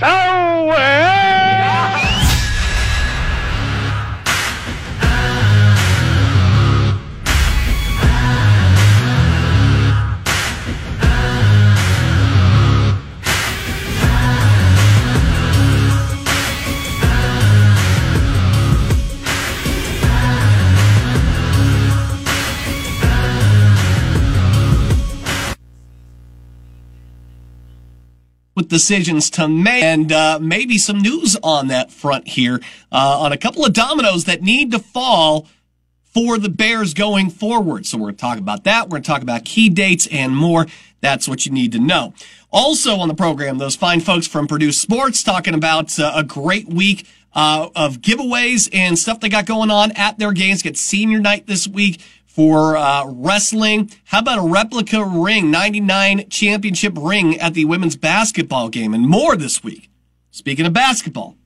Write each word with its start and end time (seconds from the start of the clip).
so 0.00 0.68
with 28.58 28.68
decisions 28.68 29.30
to 29.30 29.46
make 29.46 29.84
and 29.84 30.10
uh, 30.10 30.38
maybe 30.42 30.76
some 30.76 30.98
news 30.98 31.36
on 31.44 31.68
that 31.68 31.92
front 31.92 32.26
here 32.26 32.60
uh, 32.90 33.20
on 33.20 33.32
a 33.32 33.36
couple 33.38 33.64
of 33.64 33.72
dominoes 33.72 34.24
that 34.24 34.42
need 34.42 34.72
to 34.72 34.80
fall 34.80 35.46
for 36.02 36.38
the 36.38 36.48
Bears 36.48 36.92
going 36.92 37.30
forward. 37.30 37.86
So 37.86 37.96
we're 37.96 38.06
going 38.06 38.16
to 38.16 38.20
talk 38.20 38.38
about 38.38 38.64
that. 38.64 38.86
We're 38.86 38.96
going 38.96 39.04
to 39.04 39.08
talk 39.08 39.22
about 39.22 39.44
key 39.44 39.68
dates 39.68 40.08
and 40.10 40.36
more. 40.36 40.66
That's 41.00 41.28
what 41.28 41.46
you 41.46 41.52
need 41.52 41.70
to 41.72 41.78
know. 41.78 42.14
Also 42.50 42.96
on 42.96 43.06
the 43.06 43.14
program, 43.14 43.58
those 43.58 43.76
fine 43.76 44.00
folks 44.00 44.26
from 44.26 44.48
Purdue 44.48 44.72
Sports 44.72 45.22
talking 45.22 45.54
about 45.54 45.96
uh, 46.00 46.12
a 46.16 46.24
great 46.24 46.68
week 46.68 47.06
uh, 47.34 47.68
of 47.76 47.98
giveaways 47.98 48.68
and 48.72 48.98
stuff 48.98 49.20
they 49.20 49.28
got 49.28 49.46
going 49.46 49.70
on 49.70 49.92
at 49.92 50.18
their 50.18 50.32
games. 50.32 50.62
Get 50.62 50.76
senior 50.76 51.20
night 51.20 51.46
this 51.46 51.68
week 51.68 52.00
for 52.38 52.76
uh, 52.76 53.04
wrestling. 53.04 53.90
How 54.04 54.20
about 54.20 54.38
a 54.38 54.48
replica 54.48 55.04
ring, 55.04 55.50
99 55.50 56.28
championship 56.28 56.92
ring 56.96 57.36
at 57.40 57.54
the 57.54 57.64
women's 57.64 57.96
basketball 57.96 58.68
game 58.68 58.94
and 58.94 59.08
more 59.08 59.34
this 59.34 59.64
week. 59.64 59.90
Speaking 60.30 60.64
of 60.64 60.72
basketball, 60.72 61.36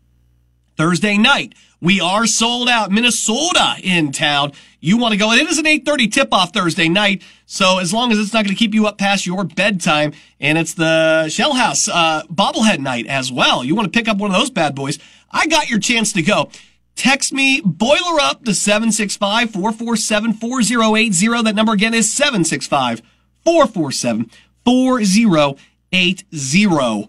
Thursday 0.76 1.16
night, 1.16 1.54
we 1.80 1.98
are 1.98 2.26
sold 2.26 2.68
out. 2.68 2.90
Minnesota 2.90 3.76
in 3.82 4.12
town. 4.12 4.52
You 4.80 4.98
want 4.98 5.12
to 5.12 5.18
go? 5.18 5.30
And 5.30 5.40
It 5.40 5.48
is 5.48 5.56
an 5.56 5.64
8:30 5.64 6.12
tip-off 6.12 6.52
Thursday 6.52 6.90
night, 6.90 7.22
so 7.46 7.78
as 7.78 7.94
long 7.94 8.12
as 8.12 8.18
it's 8.18 8.34
not 8.34 8.44
going 8.44 8.54
to 8.54 8.58
keep 8.58 8.74
you 8.74 8.86
up 8.86 8.98
past 8.98 9.24
your 9.24 9.44
bedtime, 9.44 10.12
and 10.40 10.58
it's 10.58 10.74
the 10.74 11.24
Schellhase 11.28 11.88
uh, 11.90 12.24
bobblehead 12.24 12.80
night 12.80 13.06
as 13.06 13.32
well. 13.32 13.64
You 13.64 13.74
want 13.74 13.90
to 13.90 13.98
pick 13.98 14.08
up 14.08 14.18
one 14.18 14.30
of 14.30 14.36
those 14.36 14.50
bad 14.50 14.74
boys? 14.74 14.98
I 15.30 15.46
got 15.46 15.70
your 15.70 15.78
chance 15.78 16.12
to 16.12 16.20
go. 16.20 16.50
Text 16.94 17.32
me 17.32 17.62
boiler 17.64 18.20
up 18.20 18.44
to 18.44 18.54
765 18.54 19.50
447 19.50 20.34
4080. 20.34 21.42
That 21.42 21.54
number 21.54 21.72
again 21.72 21.94
is 21.94 22.12
765 22.12 23.02
447 23.44 24.30
4080. 24.64 27.08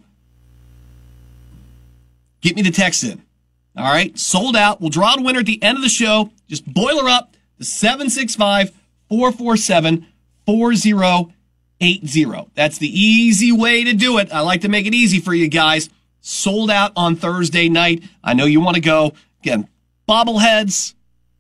Get 2.42 2.56
me 2.56 2.62
the 2.62 2.72
text 2.72 3.04
in. 3.04 3.22
All 3.78 3.92
right. 3.92 4.18
Sold 4.18 4.56
out. 4.56 4.82
We'll 4.82 4.90
draw 4.90 5.16
the 5.16 5.24
winner 5.24 5.40
at 5.40 5.46
the 5.46 5.62
end 5.64 5.78
of 5.78 5.84
the 5.84 5.90
show. 5.90 6.32
Just 6.48 6.66
boiler 6.66 7.10
up 7.10 7.36
to 7.58 7.66
765 7.66 8.72
447 9.10 10.08
4080. 10.46 12.52
That's 12.54 12.78
the 12.78 12.88
easy 12.88 13.52
way 13.52 13.84
to 13.84 13.94
do 13.94 14.18
it. 14.18 14.34
I 14.34 14.42
like 14.42 14.62
to 14.62 14.70
make 14.70 14.86
it 14.86 14.94
easy 14.94 15.20
for 15.20 15.34
you 15.34 15.48
guys. 15.48 15.90
Sold 16.22 16.72
out 16.72 16.92
on 16.96 17.16
Thursday 17.16 17.70
night. 17.70 18.04
I 18.24 18.34
know 18.34 18.46
you 18.46 18.62
want 18.62 18.76
to 18.76 18.82
go. 18.82 19.14
Again, 19.42 19.68
bobbleheads, 20.08 20.94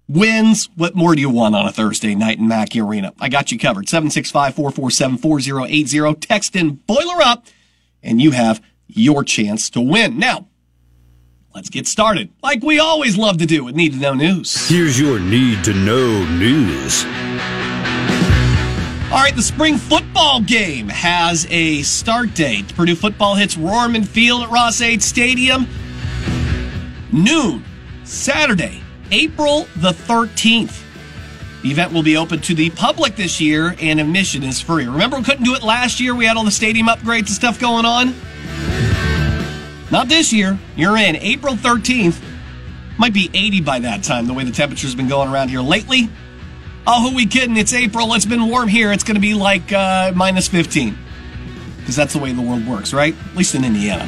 wins. 0.07 0.69
What 0.75 0.95
more 0.95 1.13
do 1.15 1.21
you 1.21 1.29
want 1.29 1.55
on 1.55 1.67
a 1.67 1.71
Thursday 1.71 2.15
night 2.15 2.39
in 2.39 2.47
Mackey 2.47 2.81
Arena? 2.81 3.13
I 3.19 3.29
got 3.29 3.51
you 3.51 3.59
covered. 3.59 3.85
765-447-4080. 3.87 6.19
Text 6.19 6.55
in 6.55 6.75
boiler 6.75 7.21
up 7.23 7.45
and 8.01 8.21
you 8.21 8.31
have 8.31 8.61
your 8.87 9.23
chance 9.23 9.69
to 9.71 9.81
win. 9.81 10.19
Now, 10.19 10.47
let's 11.55 11.69
get 11.69 11.87
started. 11.87 12.29
Like 12.41 12.63
we 12.63 12.79
always 12.79 13.17
love 13.17 13.37
to 13.37 13.45
do 13.45 13.63
with 13.63 13.75
Need 13.75 13.93
to 13.93 13.99
Know 13.99 14.13
News. 14.13 14.67
Here's 14.67 14.99
your 14.99 15.19
Need 15.19 15.63
to 15.65 15.73
Know 15.73 16.25
News. 16.37 17.05
All 19.11 19.19
right, 19.19 19.35
the 19.35 19.43
spring 19.43 19.77
football 19.77 20.41
game 20.41 20.89
has 20.89 21.45
a 21.51 21.83
start 21.83 22.33
date. 22.33 22.75
Purdue 22.75 22.95
football 22.95 23.35
hits 23.35 23.55
Rohrman 23.55 24.07
Field 24.07 24.41
at 24.41 24.49
Ross-Ade 24.49 25.03
Stadium. 25.03 25.67
Noon 27.11 27.63
Saturday, 28.13 28.81
April 29.11 29.67
the 29.77 29.89
13th. 29.89 30.83
The 31.63 31.71
event 31.71 31.91
will 31.91 32.03
be 32.03 32.15
open 32.15 32.39
to 32.41 32.53
the 32.53 32.69
public 32.69 33.15
this 33.15 33.41
year 33.41 33.75
and 33.81 33.99
admission 33.99 34.43
is 34.43 34.61
free. 34.61 34.85
Remember, 34.85 35.17
we 35.17 35.23
couldn't 35.23 35.43
do 35.43 35.55
it 35.55 35.63
last 35.63 35.99
year? 35.99 36.13
We 36.13 36.25
had 36.25 36.37
all 36.37 36.43
the 36.43 36.51
stadium 36.51 36.87
upgrades 36.87 37.19
and 37.19 37.29
stuff 37.29 37.59
going 37.59 37.85
on. 37.85 38.13
Not 39.91 40.09
this 40.09 40.31
year. 40.31 40.59
You're 40.75 40.95
in 40.95 41.15
April 41.15 41.55
13th. 41.55 42.21
Might 42.99 43.13
be 43.13 43.31
80 43.33 43.61
by 43.61 43.79
that 43.79 44.03
time, 44.03 44.27
the 44.27 44.33
way 44.33 44.43
the 44.43 44.51
temperature's 44.51 44.93
been 44.93 45.09
going 45.09 45.29
around 45.29 45.49
here 45.49 45.61
lately. 45.61 46.07
Oh, 46.85 47.09
who 47.09 47.15
we 47.15 47.25
kidding? 47.25 47.57
It's 47.57 47.73
April. 47.73 48.13
It's 48.13 48.25
been 48.25 48.47
warm 48.47 48.67
here. 48.67 48.91
It's 48.91 49.03
going 49.03 49.15
to 49.15 49.21
be 49.21 49.33
like 49.33 49.73
uh, 49.73 50.11
minus 50.15 50.47
15. 50.47 50.95
Because 51.79 51.95
that's 51.95 52.13
the 52.13 52.19
way 52.19 52.31
the 52.31 52.41
world 52.41 52.65
works, 52.67 52.93
right? 52.93 53.15
At 53.31 53.35
least 53.35 53.55
in 53.55 53.65
Indiana. 53.65 54.07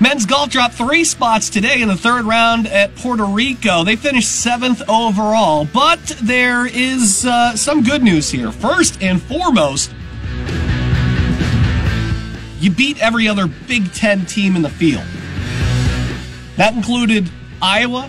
Men's 0.00 0.26
golf 0.26 0.50
dropped 0.50 0.74
three 0.74 1.02
spots 1.02 1.50
today 1.50 1.82
in 1.82 1.88
the 1.88 1.96
third 1.96 2.24
round 2.24 2.68
at 2.68 2.94
Puerto 2.94 3.24
Rico. 3.24 3.82
They 3.82 3.96
finished 3.96 4.30
seventh 4.30 4.80
overall, 4.88 5.64
but 5.64 5.98
there 6.22 6.66
is 6.66 7.26
uh, 7.26 7.56
some 7.56 7.82
good 7.82 8.04
news 8.04 8.30
here. 8.30 8.52
First 8.52 9.02
and 9.02 9.20
foremost, 9.20 9.90
you 12.60 12.70
beat 12.70 13.02
every 13.02 13.26
other 13.26 13.48
Big 13.48 13.92
Ten 13.92 14.24
team 14.24 14.54
in 14.54 14.62
the 14.62 14.70
field. 14.70 15.02
That 16.56 16.74
included 16.74 17.28
Iowa, 17.60 18.08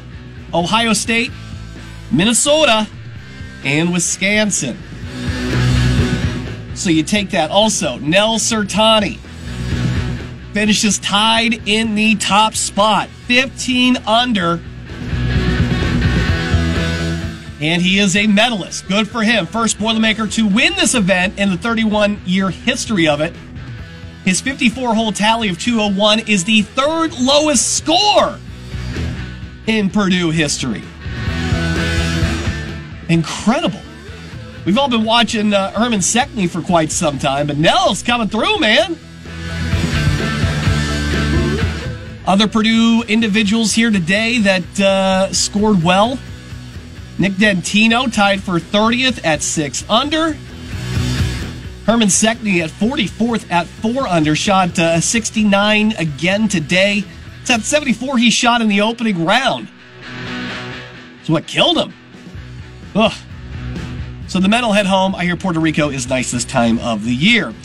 Ohio 0.53 0.93
State, 0.93 1.31
Minnesota, 2.11 2.87
and 3.63 3.91
Wisconsin. 3.91 4.77
So 6.75 6.91
you 6.91 7.01
take 7.01 7.31
that. 7.31 7.49
Also, 7.49 7.97
Nel 7.97 8.37
Certani 8.37 9.17
finishes 10.53 10.99
tied 10.99 11.67
in 11.67 11.95
the 11.95 12.15
top 12.15 12.55
spot, 12.55 13.09
15 13.27 13.97
under. 14.07 14.59
And 17.61 17.81
he 17.81 17.99
is 17.99 18.15
a 18.15 18.25
medalist. 18.25 18.87
Good 18.87 19.07
for 19.07 19.21
him. 19.21 19.45
First 19.45 19.77
Boilermaker 19.77 20.31
to 20.33 20.47
win 20.47 20.73
this 20.75 20.95
event 20.95 21.37
in 21.37 21.49
the 21.49 21.57
31 21.57 22.21
year 22.25 22.49
history 22.49 23.07
of 23.07 23.19
it. 23.19 23.33
His 24.23 24.39
54 24.41 24.95
hole 24.95 25.11
tally 25.11 25.49
of 25.49 25.59
201 25.59 26.19
is 26.19 26.43
the 26.45 26.61
third 26.61 27.17
lowest 27.19 27.77
score 27.77 28.39
in 29.67 29.89
Purdue 29.89 30.31
history. 30.31 30.83
Incredible. 33.09 33.81
We've 34.65 34.77
all 34.77 34.89
been 34.89 35.03
watching 35.03 35.53
uh, 35.53 35.71
Herman 35.71 35.99
Sekne 35.99 36.49
for 36.49 36.61
quite 36.61 36.91
some 36.91 37.17
time, 37.17 37.47
but 37.47 37.57
Nell's 37.57 38.03
coming 38.03 38.27
through, 38.27 38.59
man. 38.59 38.97
Other 42.29 42.47
Purdue 42.47 43.01
individuals 43.07 43.73
here 43.73 43.89
today 43.89 44.37
that 44.37 44.79
uh, 44.79 45.33
scored 45.33 45.83
well. 45.83 46.19
Nick 47.17 47.33
Dentino 47.33 48.05
tied 48.05 48.43
for 48.43 48.59
30th 48.59 49.25
at 49.25 49.41
6 49.41 49.89
under. 49.89 50.33
Herman 51.87 52.09
Sekne 52.09 52.61
at 52.63 52.69
44th 52.69 53.51
at 53.51 53.65
4 53.65 54.07
under. 54.07 54.35
Shot 54.35 54.77
uh, 54.77 55.01
69 55.01 55.93
again 55.93 56.47
today. 56.47 57.03
It's 57.41 57.49
at 57.49 57.61
74 57.63 58.19
he 58.19 58.29
shot 58.29 58.61
in 58.61 58.67
the 58.67 58.81
opening 58.81 59.25
round. 59.25 59.67
It's 61.21 61.31
what 61.31 61.47
killed 61.47 61.79
him. 61.79 61.95
Ugh. 62.93 63.13
So 64.27 64.39
the 64.39 64.49
medal 64.49 64.71
head 64.71 64.85
home. 64.85 65.15
I 65.15 65.23
hear 65.23 65.35
Puerto 65.35 65.59
Rico 65.59 65.89
is 65.89 66.07
nice 66.07 66.29
this 66.29 66.45
time 66.45 66.77
of 66.77 67.05
the 67.05 67.15
year. 67.15 67.55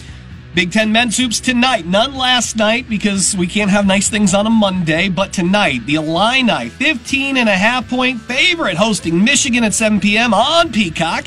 Big 0.54 0.70
Ten 0.70 0.92
men's 0.92 1.16
hoops 1.16 1.40
tonight. 1.40 1.84
None 1.84 2.14
last 2.14 2.56
night 2.56 2.88
because 2.88 3.36
we 3.36 3.48
can't 3.48 3.72
have 3.72 3.86
nice 3.86 4.08
things 4.08 4.34
on 4.34 4.46
a 4.46 4.50
Monday. 4.50 5.08
But 5.08 5.32
tonight, 5.32 5.84
the 5.84 5.96
Illini, 5.96 6.68
15 6.68 7.36
and 7.36 7.48
a 7.48 7.56
half 7.56 7.90
point 7.90 8.20
favorite, 8.20 8.76
hosting 8.76 9.24
Michigan 9.24 9.64
at 9.64 9.74
7 9.74 9.98
p.m. 9.98 10.32
on 10.32 10.70
Peacock. 10.70 11.26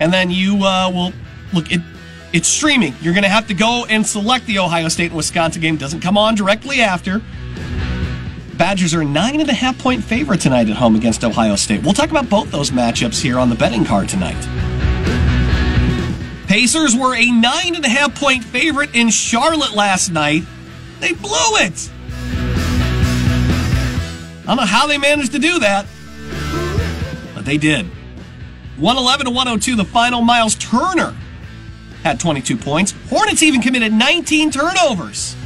And 0.00 0.10
then 0.12 0.30
you 0.30 0.64
uh, 0.64 0.90
will 0.90 1.12
look. 1.52 1.70
It, 1.70 1.82
it's 2.32 2.48
streaming. 2.48 2.94
You're 3.02 3.12
going 3.12 3.24
to 3.24 3.28
have 3.28 3.46
to 3.48 3.54
go 3.54 3.84
and 3.88 4.06
select 4.06 4.46
the 4.46 4.58
Ohio 4.58 4.88
State 4.88 5.06
and 5.06 5.16
Wisconsin 5.16 5.60
game. 5.60 5.76
Doesn't 5.76 6.00
come 6.00 6.16
on 6.16 6.34
directly 6.34 6.80
after. 6.80 7.20
Badgers 8.56 8.94
are 8.94 9.04
nine 9.04 9.40
and 9.40 9.50
a 9.50 9.54
half 9.54 9.78
point 9.78 10.02
favorite 10.02 10.40
tonight 10.40 10.70
at 10.70 10.76
home 10.76 10.96
against 10.96 11.24
Ohio 11.24 11.56
State. 11.56 11.82
We'll 11.82 11.92
talk 11.92 12.10
about 12.10 12.30
both 12.30 12.50
those 12.50 12.70
matchups 12.70 13.20
here 13.20 13.38
on 13.38 13.50
the 13.50 13.54
betting 13.54 13.84
card 13.84 14.08
tonight. 14.08 14.65
Pacers 16.56 16.96
were 16.96 17.14
a 17.14 17.30
nine 17.30 17.74
and 17.74 17.84
a 17.84 17.88
half 17.88 18.18
point 18.18 18.42
favorite 18.42 18.94
in 18.94 19.10
Charlotte 19.10 19.74
last 19.74 20.08
night. 20.08 20.42
They 21.00 21.12
blew 21.12 21.56
it. 21.56 21.90
I 24.40 24.44
don't 24.46 24.56
know 24.56 24.64
how 24.64 24.86
they 24.86 24.96
managed 24.96 25.32
to 25.32 25.38
do 25.38 25.58
that, 25.58 25.84
but 27.34 27.44
they 27.44 27.58
did. 27.58 27.84
111 28.78 29.26
to 29.26 29.32
102, 29.32 29.76
the 29.76 29.84
final. 29.84 30.22
Miles 30.22 30.54
Turner 30.54 31.14
had 32.02 32.18
22 32.18 32.56
points. 32.56 32.94
Hornets 33.10 33.42
even 33.42 33.60
committed 33.60 33.92
19 33.92 34.50
turnovers. 34.50 35.36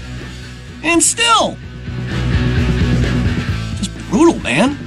And 0.84 1.02
still, 1.02 1.56
just 3.78 3.92
brutal, 4.10 4.38
man. 4.38 4.78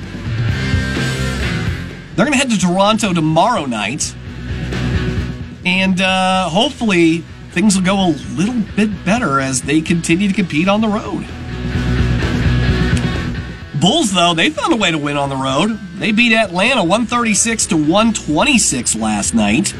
They're 2.15 2.25
going 2.25 2.31
to 2.31 2.37
head 2.37 2.49
to 2.49 2.57
Toronto 2.57 3.11
tomorrow 3.13 3.65
night. 3.65 4.15
And 5.65 6.01
uh, 6.01 6.49
hopefully 6.49 7.19
things 7.51 7.75
will 7.75 7.83
go 7.83 8.07
a 8.07 8.11
little 8.35 8.61
bit 8.75 9.05
better 9.05 9.39
as 9.39 9.61
they 9.61 9.81
continue 9.81 10.27
to 10.27 10.33
compete 10.33 10.67
on 10.67 10.81
the 10.81 10.87
road. 10.87 11.25
Bulls, 13.79 14.13
though, 14.13 14.33
they 14.33 14.49
found 14.49 14.73
a 14.73 14.77
way 14.77 14.91
to 14.91 14.97
win 14.97 15.17
on 15.17 15.29
the 15.29 15.35
road. 15.35 15.77
They 15.95 16.13
beat 16.13 16.33
Atlanta 16.33 16.81
136 16.81 17.67
to 17.67 17.75
126 17.75 18.95
last 18.95 19.33
night. 19.33 19.73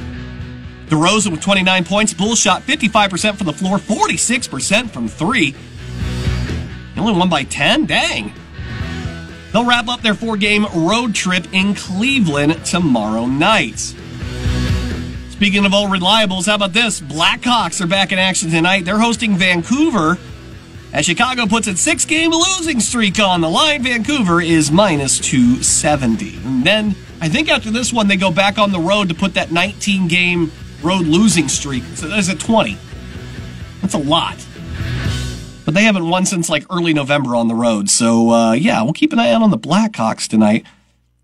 DeRozan 0.88 1.32
with 1.32 1.42
29 1.42 1.86
points. 1.86 2.14
Bulls 2.14 2.40
shot 2.40 2.64
55% 2.64 3.38
from 3.38 3.48
the 3.48 3.54
floor, 3.54 3.78
46% 3.78 4.90
from 4.90 5.08
three. 5.08 5.52
They 6.94 7.02
only 7.02 7.14
won 7.14 7.30
by 7.30 7.44
10? 7.44 7.86
Dang. 7.86 8.34
They'll 9.54 9.66
wrap 9.66 9.88
up 9.88 10.02
their 10.02 10.16
four 10.16 10.36
game 10.36 10.66
road 10.76 11.16
trip 11.16 11.48
in 11.54 11.74
Cleveland 11.74 12.66
tomorrow 12.66 13.26
night. 13.26 13.96
Speaking 15.34 15.66
of 15.66 15.74
old 15.74 15.90
reliables, 15.90 16.46
how 16.46 16.54
about 16.54 16.74
this? 16.74 17.02
Blackhawks 17.02 17.82
are 17.82 17.88
back 17.88 18.12
in 18.12 18.20
action 18.20 18.52
tonight. 18.52 18.86
They're 18.86 19.00
hosting 19.00 19.36
Vancouver 19.36 20.20
as 20.94 21.06
Chicago 21.06 21.48
puts 21.48 21.68
its 21.68 21.82
six 21.82 22.06
game 22.06 22.30
losing 22.30 22.80
streak 22.80 23.20
on 23.20 23.42
the 23.42 23.50
line. 23.50 23.82
Vancouver 23.82 24.42
is 24.42 24.72
minus 24.72 25.18
270. 25.20 26.38
And 26.46 26.64
then 26.64 26.96
I 27.20 27.30
think 27.30 27.50
after 27.50 27.72
this 27.72 27.92
one, 27.92 28.08
they 28.08 28.16
go 28.16 28.32
back 28.32 28.60
on 28.60 28.72
the 28.72 28.80
road 28.80 29.10
to 29.10 29.16
put 29.16 29.34
that 29.34 29.52
19 29.52 30.08
game 30.08 30.52
road 30.84 31.08
losing 31.08 31.50
streak. 31.50 31.84
So 31.96 32.08
that's 32.08 32.30
at 32.30 32.40
20. 32.40 32.78
That's 33.82 33.96
a 33.96 33.98
lot. 33.98 34.38
But 35.66 35.74
they 35.74 35.84
haven't 35.84 36.08
won 36.08 36.28
since 36.28 36.48
like 36.48 36.64
early 36.70 36.94
November 36.94 37.36
on 37.36 37.48
the 37.48 37.56
road. 37.56 37.90
So, 37.90 38.30
uh, 38.30 38.52
yeah, 38.54 38.84
we'll 38.84 38.94
keep 38.94 39.12
an 39.12 39.20
eye 39.20 39.32
out 39.32 39.42
on 39.42 39.50
the 39.50 39.58
Blackhawks 39.58 40.28
tonight. 40.28 40.64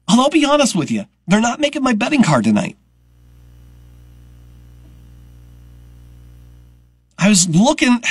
Although 0.09 0.23
I'll 0.23 0.29
be 0.31 0.45
honest 0.45 0.75
with 0.75 0.89
you, 0.89 1.05
they're 1.27 1.39
not 1.39 1.59
making 1.59 1.83
my 1.83 1.93
betting 1.93 2.23
card 2.23 2.45
tonight. 2.45 2.75
I 7.19 7.27
was 7.27 7.49
looking, 7.49 8.01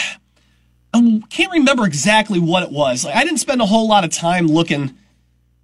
I 0.93 1.22
can't 1.31 1.52
remember 1.52 1.87
exactly 1.87 2.38
what 2.38 2.62
it 2.62 2.70
was. 2.70 3.05
Like, 3.05 3.16
I 3.16 3.25
didn't 3.25 3.38
spend 3.38 3.62
a 3.62 3.66
whole 3.66 3.88
lot 3.88 4.05
of 4.05 4.10
time 4.10 4.46
looking 4.46 4.96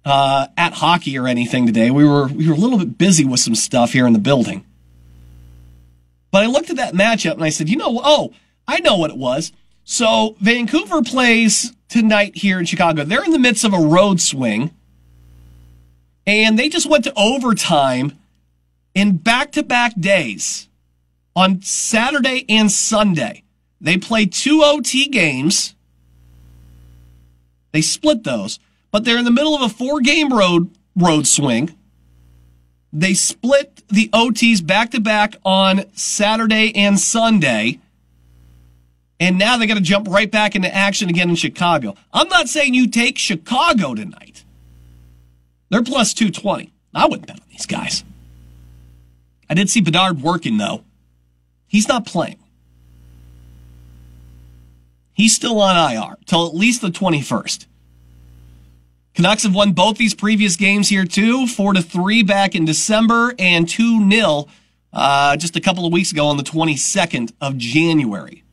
uh, 0.03 0.47
at 0.57 0.73
hockey 0.73 1.17
or 1.17 1.27
anything 1.27 1.67
today. 1.67 1.91
We 1.91 2.05
were 2.05 2.27
we 2.27 2.47
were 2.47 2.55
a 2.55 2.57
little 2.57 2.79
bit 2.79 2.97
busy 2.97 3.23
with 3.23 3.39
some 3.39 3.55
stuff 3.55 3.93
here 3.93 4.07
in 4.07 4.13
the 4.13 4.19
building. 4.19 4.65
But 6.31 6.43
I 6.43 6.47
looked 6.47 6.69
at 6.69 6.75
that 6.77 6.93
matchup 6.93 7.33
and 7.33 7.43
I 7.43 7.49
said, 7.49 7.69
you 7.69 7.77
know, 7.77 8.01
oh, 8.03 8.33
I 8.67 8.79
know 8.79 8.97
what 8.97 9.11
it 9.11 9.17
was. 9.17 9.51
So 9.83 10.35
Vancouver 10.41 11.01
plays 11.03 11.73
tonight 11.87 12.35
here 12.35 12.59
in 12.59 12.65
Chicago. 12.65 13.03
They're 13.03 13.23
in 13.23 13.31
the 13.31 13.39
midst 13.39 13.63
of 13.63 13.73
a 13.73 13.79
road 13.79 14.19
swing. 14.19 14.71
And 16.27 16.57
they 16.57 16.69
just 16.69 16.89
went 16.89 17.03
to 17.03 17.13
overtime 17.15 18.17
in 18.95 19.17
back 19.17 19.51
to 19.53 19.63
back 19.63 19.93
days 19.99 20.67
on 21.35 21.61
Saturday 21.61 22.45
and 22.47 22.71
Sunday. 22.71 23.43
They 23.81 23.97
play 23.97 24.25
two 24.25 24.61
OT 24.63 25.07
games. 25.07 25.75
They 27.71 27.81
split 27.81 28.23
those, 28.23 28.59
but 28.91 29.03
they're 29.03 29.17
in 29.17 29.25
the 29.25 29.31
middle 29.31 29.55
of 29.55 29.61
a 29.61 29.69
four 29.69 29.99
game 29.99 30.31
road 30.31 30.69
road 30.95 31.27
swing. 31.27 31.75
They 32.93 33.13
split 33.13 33.83
the 33.89 34.07
OTs 34.13 34.65
back 34.65 34.91
to 34.91 35.01
back 35.01 35.35
on 35.43 35.83
Saturday 35.95 36.73
and 36.75 36.97
Sunday. 36.97 37.79
And 39.19 39.37
now 39.37 39.57
they 39.57 39.67
got 39.67 39.75
to 39.75 39.81
jump 39.81 40.07
right 40.07 40.31
back 40.31 40.55
into 40.55 40.73
action 40.73 41.09
again 41.09 41.29
in 41.29 41.35
Chicago. 41.35 41.95
I'm 42.13 42.29
not 42.29 42.47
saying 42.47 42.73
you 42.73 42.87
take 42.87 43.17
Chicago 43.17 43.93
tonight. 43.95 44.43
They're 45.69 45.83
plus 45.83 46.13
220. 46.13 46.71
I 46.93 47.05
wouldn't 47.05 47.27
bet 47.27 47.41
on 47.41 47.47
these 47.49 47.65
guys. 47.65 48.05
I 49.49 49.53
did 49.53 49.69
see 49.69 49.81
Bedard 49.81 50.21
working 50.21 50.57
though. 50.57 50.83
He's 51.75 51.89
not 51.89 52.05
playing. 52.05 52.39
He's 55.11 55.35
still 55.35 55.59
on 55.59 55.75
IR 55.75 56.15
till 56.25 56.47
at 56.47 56.55
least 56.55 56.81
the 56.81 56.87
21st. 56.87 57.65
Canucks 59.13 59.43
have 59.43 59.53
won 59.53 59.73
both 59.73 59.97
these 59.97 60.13
previous 60.13 60.55
games 60.55 60.87
here 60.87 61.03
too, 61.03 61.45
four 61.47 61.73
to 61.73 61.81
three 61.81 62.23
back 62.23 62.55
in 62.55 62.63
December 62.63 63.35
and 63.37 63.67
two 63.67 63.99
nil 63.99 64.47
uh, 64.93 65.35
just 65.35 65.57
a 65.57 65.59
couple 65.59 65.85
of 65.85 65.91
weeks 65.91 66.13
ago 66.13 66.27
on 66.27 66.37
the 66.37 66.43
22nd 66.43 67.33
of 67.41 67.57
January. 67.57 68.45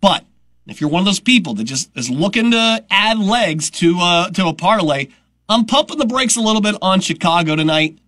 But 0.00 0.24
if 0.66 0.80
you're 0.80 0.88
one 0.88 1.00
of 1.00 1.06
those 1.06 1.20
people 1.20 1.52
that 1.56 1.64
just 1.64 1.90
is 1.94 2.08
looking 2.08 2.52
to 2.52 2.82
add 2.88 3.18
legs 3.18 3.68
to 3.72 3.98
uh, 4.00 4.30
to 4.30 4.46
a 4.46 4.54
parlay, 4.54 5.08
I'm 5.50 5.66
pumping 5.66 5.98
the 5.98 6.06
brakes 6.06 6.36
a 6.36 6.40
little 6.40 6.62
bit 6.62 6.76
on 6.80 7.02
Chicago 7.02 7.56
tonight 7.56 7.98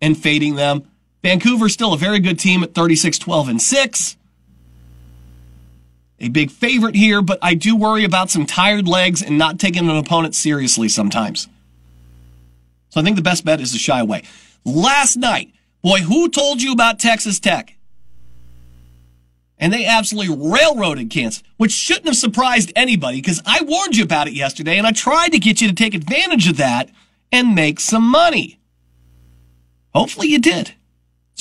and 0.00 0.16
fading 0.16 0.54
them. 0.54 0.84
Vancouver's 1.22 1.72
still 1.72 1.92
a 1.92 1.98
very 1.98 2.18
good 2.18 2.38
team 2.38 2.62
at 2.62 2.74
36 2.74 3.18
12 3.18 3.48
and 3.48 3.62
6. 3.62 4.16
A 6.18 6.28
big 6.28 6.50
favorite 6.50 6.94
here, 6.94 7.20
but 7.20 7.38
I 7.42 7.54
do 7.54 7.74
worry 7.74 8.04
about 8.04 8.30
some 8.30 8.46
tired 8.46 8.86
legs 8.86 9.22
and 9.22 9.38
not 9.38 9.58
taking 9.58 9.88
an 9.88 9.96
opponent 9.96 10.34
seriously 10.34 10.88
sometimes. 10.88 11.48
So 12.90 13.00
I 13.00 13.04
think 13.04 13.16
the 13.16 13.22
best 13.22 13.44
bet 13.44 13.60
is 13.60 13.72
to 13.72 13.78
shy 13.78 13.98
away. 13.98 14.22
Last 14.64 15.16
night, 15.16 15.52
boy, 15.82 16.00
who 16.00 16.28
told 16.28 16.62
you 16.62 16.72
about 16.72 17.00
Texas 17.00 17.40
Tech? 17.40 17.76
And 19.58 19.72
they 19.72 19.86
absolutely 19.86 20.36
railroaded 20.50 21.10
Kansas, 21.10 21.42
which 21.56 21.72
shouldn't 21.72 22.06
have 22.06 22.16
surprised 22.16 22.72
anybody 22.74 23.18
because 23.18 23.40
I 23.46 23.62
warned 23.62 23.96
you 23.96 24.04
about 24.04 24.26
it 24.26 24.34
yesterday 24.34 24.76
and 24.76 24.86
I 24.86 24.92
tried 24.92 25.30
to 25.30 25.38
get 25.38 25.60
you 25.60 25.68
to 25.68 25.74
take 25.74 25.94
advantage 25.94 26.48
of 26.48 26.56
that 26.56 26.90
and 27.30 27.54
make 27.54 27.80
some 27.80 28.08
money. 28.08 28.60
Hopefully 29.94 30.28
you 30.28 30.40
did. 30.40 30.74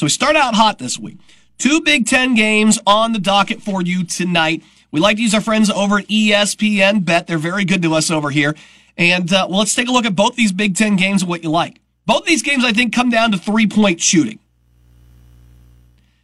So 0.01 0.05
we 0.05 0.09
start 0.09 0.35
out 0.35 0.55
hot 0.55 0.79
this 0.79 0.97
week. 0.97 1.19
Two 1.59 1.79
Big 1.79 2.07
Ten 2.07 2.33
games 2.33 2.79
on 2.87 3.13
the 3.13 3.19
docket 3.19 3.61
for 3.61 3.83
you 3.83 4.03
tonight. 4.03 4.63
We 4.89 4.99
like 4.99 5.17
to 5.17 5.21
use 5.21 5.35
our 5.35 5.41
friends 5.41 5.69
over 5.69 5.99
at 5.99 6.07
ESPN 6.07 7.05
Bet. 7.05 7.27
They're 7.27 7.37
very 7.37 7.65
good 7.65 7.83
to 7.83 7.93
us 7.93 8.09
over 8.09 8.31
here. 8.31 8.55
And 8.97 9.31
uh, 9.31 9.45
well, 9.47 9.59
let's 9.59 9.75
take 9.75 9.87
a 9.87 9.91
look 9.91 10.05
at 10.05 10.15
both 10.15 10.35
these 10.35 10.51
Big 10.51 10.75
Ten 10.75 10.95
games 10.95 11.21
and 11.21 11.29
what 11.29 11.43
you 11.43 11.51
like. 11.51 11.79
Both 12.07 12.25
these 12.25 12.41
games, 12.41 12.65
I 12.65 12.71
think, 12.71 12.95
come 12.95 13.11
down 13.11 13.31
to 13.33 13.37
three 13.37 13.67
point 13.67 14.01
shooting. 14.01 14.39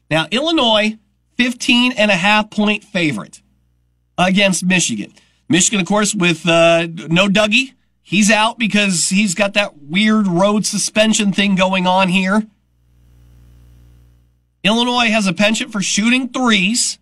Now, 0.09 0.25
Illinois, 0.31 0.97
15 1.35 1.91
and 1.99 2.09
a 2.09 2.15
half 2.15 2.49
point 2.49 2.83
favorite 2.83 3.43
against 4.17 4.65
Michigan. 4.65 5.13
Michigan, 5.49 5.81
of 5.81 5.85
course, 5.85 6.15
with 6.15 6.47
uh, 6.47 6.87
no 6.87 7.27
Dougie. 7.27 7.73
He's 8.01 8.31
out 8.31 8.57
because 8.57 9.09
he's 9.09 9.35
got 9.35 9.53
that 9.53 9.77
weird 9.83 10.25
road 10.25 10.65
suspension 10.65 11.31
thing 11.31 11.53
going 11.53 11.85
on 11.85 12.09
here. 12.09 12.47
Illinois 14.67 15.09
has 15.09 15.27
a 15.27 15.33
penchant 15.33 15.71
for 15.71 15.81
shooting 15.81 16.29
threes. 16.29 16.99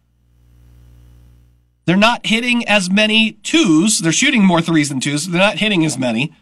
They're 1.85 1.97
not 1.97 2.25
hitting 2.25 2.67
as 2.67 2.89
many 2.89 3.33
twos. 3.43 3.99
They're 3.99 4.11
shooting 4.11 4.43
more 4.43 4.61
threes 4.61 4.89
than 4.89 4.99
twos. 4.99 5.27
They're 5.27 5.39
not 5.39 5.57
hitting 5.57 5.85
as 5.85 5.97
many. 5.97 6.33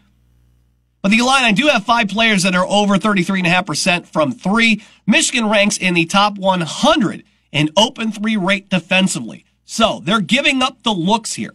But 1.02 1.10
the 1.10 1.18
Illini 1.18 1.52
do 1.52 1.66
have 1.66 1.84
five 1.84 2.08
players 2.08 2.44
that 2.44 2.54
are 2.54 2.66
over 2.66 2.96
33.5% 2.96 4.06
from 4.06 4.32
three. 4.32 4.82
Michigan 5.06 5.50
ranks 5.50 5.76
in 5.76 5.92
the 5.92 6.06
top 6.06 6.38
100 6.38 7.24
in 7.52 7.70
open 7.76 8.10
three 8.10 8.38
rate 8.38 8.70
defensively. 8.70 9.44
So 9.66 10.00
they're 10.02 10.20
giving 10.20 10.62
up 10.62 10.82
the 10.82 10.92
looks 10.92 11.34
here. 11.34 11.54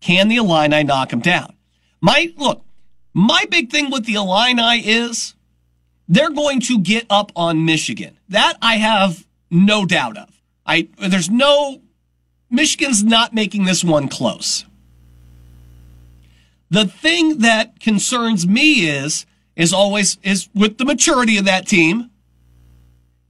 Can 0.00 0.28
the 0.28 0.36
Illini 0.36 0.82
knock 0.82 1.10
them 1.10 1.20
down? 1.20 1.54
My, 2.00 2.32
look, 2.36 2.64
my 3.12 3.44
big 3.50 3.70
thing 3.70 3.90
with 3.90 4.06
the 4.06 4.14
Illini 4.14 4.80
is 4.86 5.34
they're 6.08 6.30
going 6.30 6.60
to 6.62 6.78
get 6.78 7.06
up 7.10 7.30
on 7.36 7.64
Michigan. 7.64 8.18
That 8.28 8.54
I 8.62 8.76
have 8.76 9.26
no 9.50 9.84
doubt 9.84 10.16
of. 10.16 10.28
I, 10.66 10.88
there's 10.98 11.30
no, 11.30 11.80
Michigan's 12.50 13.04
not 13.04 13.34
making 13.34 13.64
this 13.64 13.84
one 13.84 14.08
close. 14.08 14.64
The 16.70 16.86
thing 16.86 17.38
that 17.38 17.80
concerns 17.80 18.46
me 18.46 18.88
is, 18.88 19.26
is 19.56 19.72
always, 19.72 20.18
is 20.22 20.48
with 20.54 20.78
the 20.78 20.84
maturity 20.84 21.38
of 21.38 21.46
that 21.46 21.66
team. 21.66 22.10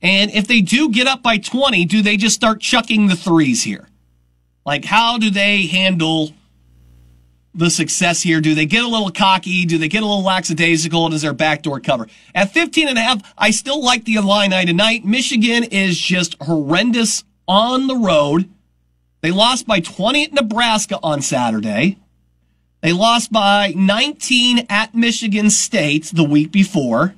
And 0.00 0.30
if 0.30 0.46
they 0.46 0.60
do 0.60 0.90
get 0.90 1.06
up 1.06 1.22
by 1.22 1.38
20, 1.38 1.84
do 1.84 2.02
they 2.02 2.16
just 2.16 2.34
start 2.34 2.60
chucking 2.60 3.08
the 3.08 3.16
threes 3.16 3.62
here? 3.62 3.88
Like, 4.64 4.84
how 4.84 5.18
do 5.18 5.30
they 5.30 5.66
handle 5.66 6.32
the 7.58 7.70
success 7.70 8.22
here? 8.22 8.40
Do 8.40 8.54
they 8.54 8.66
get 8.66 8.84
a 8.84 8.88
little 8.88 9.10
cocky? 9.10 9.64
Do 9.64 9.78
they 9.78 9.88
get 9.88 10.02
a 10.02 10.06
little 10.06 10.22
lackadaisical? 10.22 11.04
And 11.04 11.14
is 11.14 11.22
there 11.22 11.32
backdoor 11.32 11.80
cover? 11.80 12.06
At 12.34 12.52
15 12.52 12.88
and 12.88 12.98
a 12.98 13.02
half, 13.02 13.34
I 13.36 13.50
still 13.50 13.82
like 13.82 14.04
the 14.04 14.14
Illini 14.14 14.64
tonight. 14.64 15.04
Michigan 15.04 15.64
is 15.64 15.98
just 15.98 16.36
horrendous 16.40 17.24
on 17.46 17.86
the 17.86 17.96
road. 17.96 18.48
They 19.20 19.32
lost 19.32 19.66
by 19.66 19.80
20 19.80 20.24
at 20.24 20.32
Nebraska 20.32 20.98
on 21.02 21.20
Saturday. 21.20 21.98
They 22.80 22.92
lost 22.92 23.32
by 23.32 23.72
19 23.76 24.66
at 24.70 24.94
Michigan 24.94 25.50
State 25.50 26.12
the 26.14 26.22
week 26.22 26.52
before. 26.52 27.14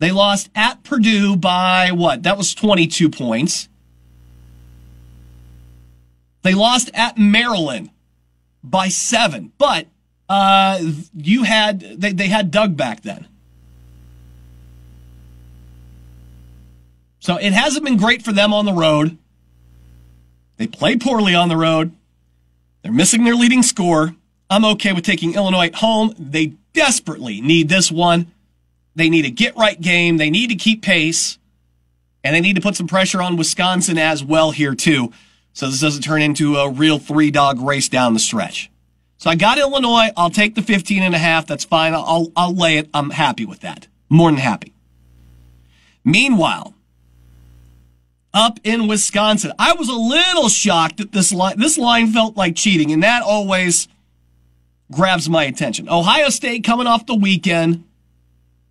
They 0.00 0.10
lost 0.10 0.50
at 0.56 0.82
Purdue 0.82 1.36
by 1.36 1.92
what? 1.92 2.24
That 2.24 2.36
was 2.36 2.52
22 2.54 3.08
points. 3.08 3.68
They 6.44 6.52
lost 6.52 6.90
at 6.92 7.16
Maryland 7.16 7.88
by 8.62 8.88
seven, 8.88 9.50
but 9.56 9.86
uh, 10.28 10.78
you 11.14 11.42
had 11.42 11.80
they, 11.80 12.12
they 12.12 12.28
had 12.28 12.50
Dug 12.50 12.76
back 12.76 13.00
then. 13.00 13.26
So 17.18 17.38
it 17.38 17.54
hasn't 17.54 17.86
been 17.86 17.96
great 17.96 18.22
for 18.22 18.32
them 18.32 18.52
on 18.52 18.66
the 18.66 18.74
road. 18.74 19.16
They 20.58 20.66
play 20.66 20.98
poorly 20.98 21.34
on 21.34 21.48
the 21.48 21.56
road. 21.56 21.92
They're 22.82 22.92
missing 22.92 23.24
their 23.24 23.34
leading 23.34 23.62
score. 23.62 24.14
I'm 24.50 24.66
okay 24.66 24.92
with 24.92 25.04
taking 25.04 25.34
Illinois 25.34 25.68
at 25.68 25.76
home. 25.76 26.14
They 26.18 26.52
desperately 26.74 27.40
need 27.40 27.70
this 27.70 27.90
one. 27.90 28.30
They 28.94 29.08
need 29.08 29.24
a 29.24 29.30
get 29.30 29.56
right 29.56 29.80
game. 29.80 30.18
They 30.18 30.28
need 30.28 30.50
to 30.50 30.56
keep 30.56 30.82
pace. 30.82 31.38
And 32.22 32.36
they 32.36 32.42
need 32.42 32.56
to 32.56 32.62
put 32.62 32.76
some 32.76 32.86
pressure 32.86 33.22
on 33.22 33.38
Wisconsin 33.38 33.96
as 33.96 34.22
well 34.22 34.50
here, 34.50 34.74
too. 34.74 35.10
So 35.54 35.70
this 35.70 35.80
doesn't 35.80 36.02
turn 36.02 36.20
into 36.20 36.56
a 36.56 36.68
real 36.68 36.98
three 36.98 37.30
dog 37.30 37.60
race 37.60 37.88
down 37.88 38.12
the 38.12 38.20
stretch. 38.20 38.70
So 39.16 39.30
I 39.30 39.36
got 39.36 39.56
Illinois. 39.56 40.10
I'll 40.16 40.28
take 40.28 40.56
the 40.56 40.62
15 40.62 41.02
and 41.02 41.14
a 41.14 41.18
half. 41.18 41.46
That's 41.46 41.64
fine. 41.64 41.94
I'll, 41.94 42.30
I'll 42.36 42.54
lay 42.54 42.76
it. 42.76 42.90
I'm 42.92 43.10
happy 43.10 43.46
with 43.46 43.60
that. 43.60 43.86
More 44.10 44.30
than 44.30 44.38
happy. 44.38 44.74
Meanwhile, 46.04 46.74
up 48.34 48.58
in 48.64 48.88
Wisconsin, 48.88 49.52
I 49.58 49.74
was 49.74 49.88
a 49.88 49.94
little 49.94 50.48
shocked 50.48 50.98
that 50.98 51.12
this 51.12 51.32
line, 51.32 51.58
this 51.58 51.78
line 51.78 52.08
felt 52.08 52.36
like 52.36 52.56
cheating, 52.56 52.92
and 52.92 53.02
that 53.04 53.22
always 53.22 53.88
grabs 54.90 55.28
my 55.28 55.44
attention. 55.44 55.88
Ohio 55.88 56.28
State 56.30 56.64
coming 56.64 56.88
off 56.88 57.06
the 57.06 57.14
weekend 57.14 57.84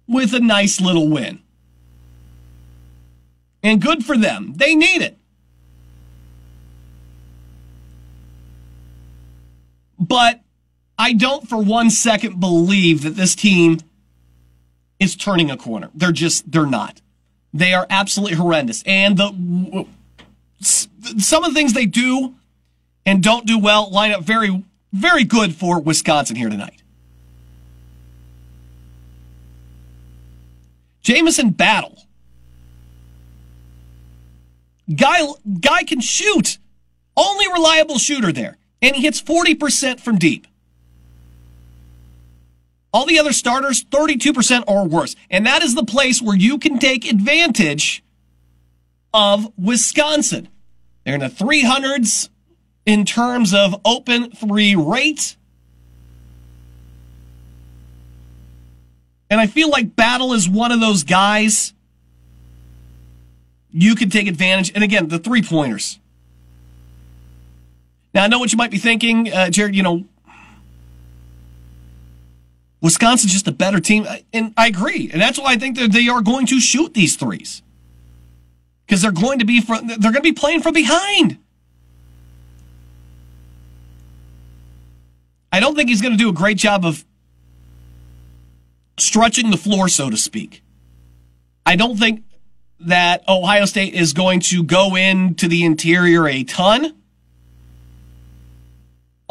with 0.05 0.33
a 0.33 0.39
nice 0.41 0.81
little 0.81 1.07
win. 1.07 1.39
And 3.63 3.81
good 3.81 4.05
for 4.05 4.17
them. 4.17 4.53
They 4.57 4.75
need 4.75 5.01
it. 5.01 5.17
But 10.07 10.41
I 10.97 11.13
don't 11.13 11.47
for 11.47 11.57
one 11.57 11.89
second 11.89 12.39
believe 12.39 13.03
that 13.03 13.11
this 13.11 13.35
team 13.35 13.79
is 14.99 15.15
turning 15.15 15.49
a 15.49 15.55
corner. 15.55 15.89
They're 15.95 16.11
just, 16.11 16.51
they're 16.51 16.65
not. 16.65 17.01
They 17.53 17.73
are 17.73 17.87
absolutely 17.89 18.35
horrendous. 18.35 18.83
And 18.85 19.17
the, 19.17 19.85
some 20.59 21.43
of 21.43 21.53
the 21.53 21.55
things 21.57 21.73
they 21.73 21.85
do 21.85 22.35
and 23.05 23.23
don't 23.23 23.45
do 23.45 23.57
well 23.57 23.89
line 23.89 24.11
up 24.11 24.23
very, 24.23 24.63
very 24.91 25.23
good 25.23 25.55
for 25.55 25.79
Wisconsin 25.79 26.35
here 26.35 26.49
tonight. 26.49 26.81
Jamison 31.01 31.51
Battle. 31.51 31.97
Guy, 34.93 35.25
guy 35.61 35.83
can 35.83 36.01
shoot. 36.01 36.57
Only 37.15 37.47
reliable 37.47 37.99
shooter 37.99 38.31
there 38.31 38.57
and 38.83 38.97
he 38.97 39.01
hits 39.01 39.21
40% 39.21 40.01
from 40.01 40.17
deep. 40.17 40.45
All 42.91 43.07
the 43.07 43.17
other 43.17 43.33
starters, 43.33 43.83
32% 43.85 44.65
or 44.67 44.85
worse. 44.85 45.15
And 45.31 45.47
that 45.47 45.63
is 45.63 45.73
the 45.73 45.85
place 45.85 46.21
where 46.21 46.37
you 46.37 46.59
can 46.59 46.77
take 46.77 47.09
advantage 47.09 48.03
of 49.13 49.51
Wisconsin. 49.57 50.49
They're 51.03 51.15
in 51.15 51.21
the 51.21 51.27
300s 51.27 52.29
in 52.85 53.05
terms 53.05 53.53
of 53.53 53.81
open 53.85 54.29
three 54.31 54.75
rate. 54.75 55.37
And 59.29 59.39
I 59.39 59.47
feel 59.47 59.69
like 59.69 59.95
Battle 59.95 60.33
is 60.33 60.47
one 60.47 60.71
of 60.71 60.79
those 60.79 61.03
guys 61.03 61.73
you 63.71 63.95
can 63.95 64.11
take 64.11 64.27
advantage. 64.27 64.71
And 64.75 64.83
again, 64.83 65.07
the 65.07 65.17
three 65.17 65.41
pointers. 65.41 65.99
Now, 68.13 68.23
I 68.23 68.27
know 68.27 68.39
what 68.39 68.51
you 68.51 68.57
might 68.57 68.71
be 68.71 68.77
thinking, 68.77 69.31
uh, 69.31 69.49
Jared, 69.49 69.75
you 69.75 69.83
know, 69.83 70.05
Wisconsin's 72.81 73.31
just 73.31 73.47
a 73.47 73.51
better 73.51 73.79
team. 73.79 74.05
And 74.33 74.53
I 74.57 74.67
agree. 74.67 75.09
And 75.11 75.21
that's 75.21 75.39
why 75.39 75.53
I 75.53 75.57
think 75.57 75.77
that 75.77 75.91
they 75.91 76.07
are 76.09 76.21
going 76.21 76.45
to 76.47 76.59
shoot 76.59 76.93
these 76.93 77.15
threes. 77.15 77.61
Because 78.85 79.01
they're 79.01 79.11
going 79.11 79.39
to 79.39 79.45
be 79.45 79.61
from, 79.61 79.87
they're 79.87 79.97
going 79.97 80.15
to 80.15 80.21
be 80.21 80.33
playing 80.33 80.61
from 80.61 80.73
behind. 80.73 81.37
I 85.51 85.59
don't 85.59 85.75
think 85.75 85.89
he's 85.89 86.01
going 86.01 86.11
to 86.11 86.17
do 86.17 86.29
a 86.29 86.33
great 86.33 86.57
job 86.57 86.85
of 86.85 87.05
stretching 88.97 89.49
the 89.49 89.57
floor, 89.57 89.87
so 89.87 90.09
to 90.09 90.17
speak. 90.17 90.61
I 91.65 91.75
don't 91.75 91.97
think 91.97 92.23
that 92.81 93.23
Ohio 93.29 93.65
State 93.65 93.93
is 93.93 94.13
going 94.13 94.41
to 94.41 94.63
go 94.63 94.95
into 94.95 95.47
the 95.47 95.63
interior 95.63 96.27
a 96.27 96.43
ton. 96.43 96.93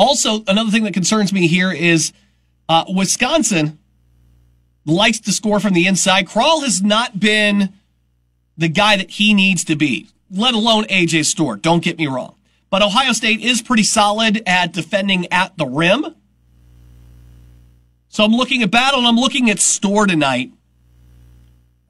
Also, 0.02 0.42
another 0.48 0.72
thing 0.72 0.82
that 0.82 0.92
concerns 0.92 1.32
me 1.32 1.46
here 1.46 1.70
is 1.70 2.12
uh, 2.68 2.84
Wisconsin 2.88 3.78
likes 4.84 5.20
to 5.20 5.30
score 5.30 5.60
from 5.60 5.74
the 5.74 5.86
inside. 5.86 6.26
Crowl 6.26 6.62
has 6.62 6.82
not 6.82 7.20
been 7.20 7.72
the 8.56 8.66
guy 8.66 8.96
that 8.96 9.10
he 9.10 9.32
needs 9.32 9.62
to 9.62 9.76
be, 9.76 10.08
let 10.28 10.54
alone 10.54 10.86
AJ 10.86 11.26
Storr. 11.26 11.56
Don't 11.56 11.84
get 11.84 11.98
me 11.98 12.08
wrong. 12.08 12.34
But 12.68 12.82
Ohio 12.82 13.12
State 13.12 13.42
is 13.42 13.62
pretty 13.62 13.84
solid 13.84 14.42
at 14.44 14.72
defending 14.72 15.32
at 15.32 15.56
the 15.56 15.66
rim. 15.66 16.16
So 18.08 18.24
I'm 18.24 18.32
looking 18.32 18.64
at 18.64 18.72
battle 18.72 18.98
and 18.98 19.06
I'm 19.06 19.14
looking 19.14 19.50
at 19.50 19.60
Storr 19.60 20.08
tonight 20.08 20.50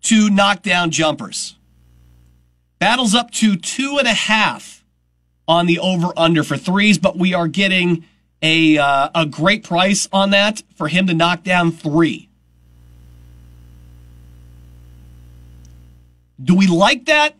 to 0.03 0.29
knock 0.29 0.61
down 0.61 0.91
jumpers. 0.91 1.57
Battle's 2.79 3.15
up 3.15 3.31
to 3.31 3.57
two 3.57 3.97
and 3.99 4.07
a 4.07 4.13
half 4.13 4.82
on 5.49 5.67
the 5.67 5.79
over 5.79 6.13
under 6.17 6.43
for 6.43 6.57
threes, 6.57 6.99
but 6.99 7.17
we 7.17 7.35
are 7.35 7.49
getting 7.49 8.05
a 8.41 8.79
uh, 8.79 9.09
a 9.15 9.27
great 9.27 9.65
price 9.65 10.09
on 10.13 10.31
that 10.31 10.63
for 10.77 10.89
him 10.89 11.07
to 11.07 11.15
knock 11.15 11.43
down 11.43 11.73
three. 11.73 12.29
Do 16.43 16.57
we 16.57 16.67
like 16.67 17.07
that? 17.07 17.37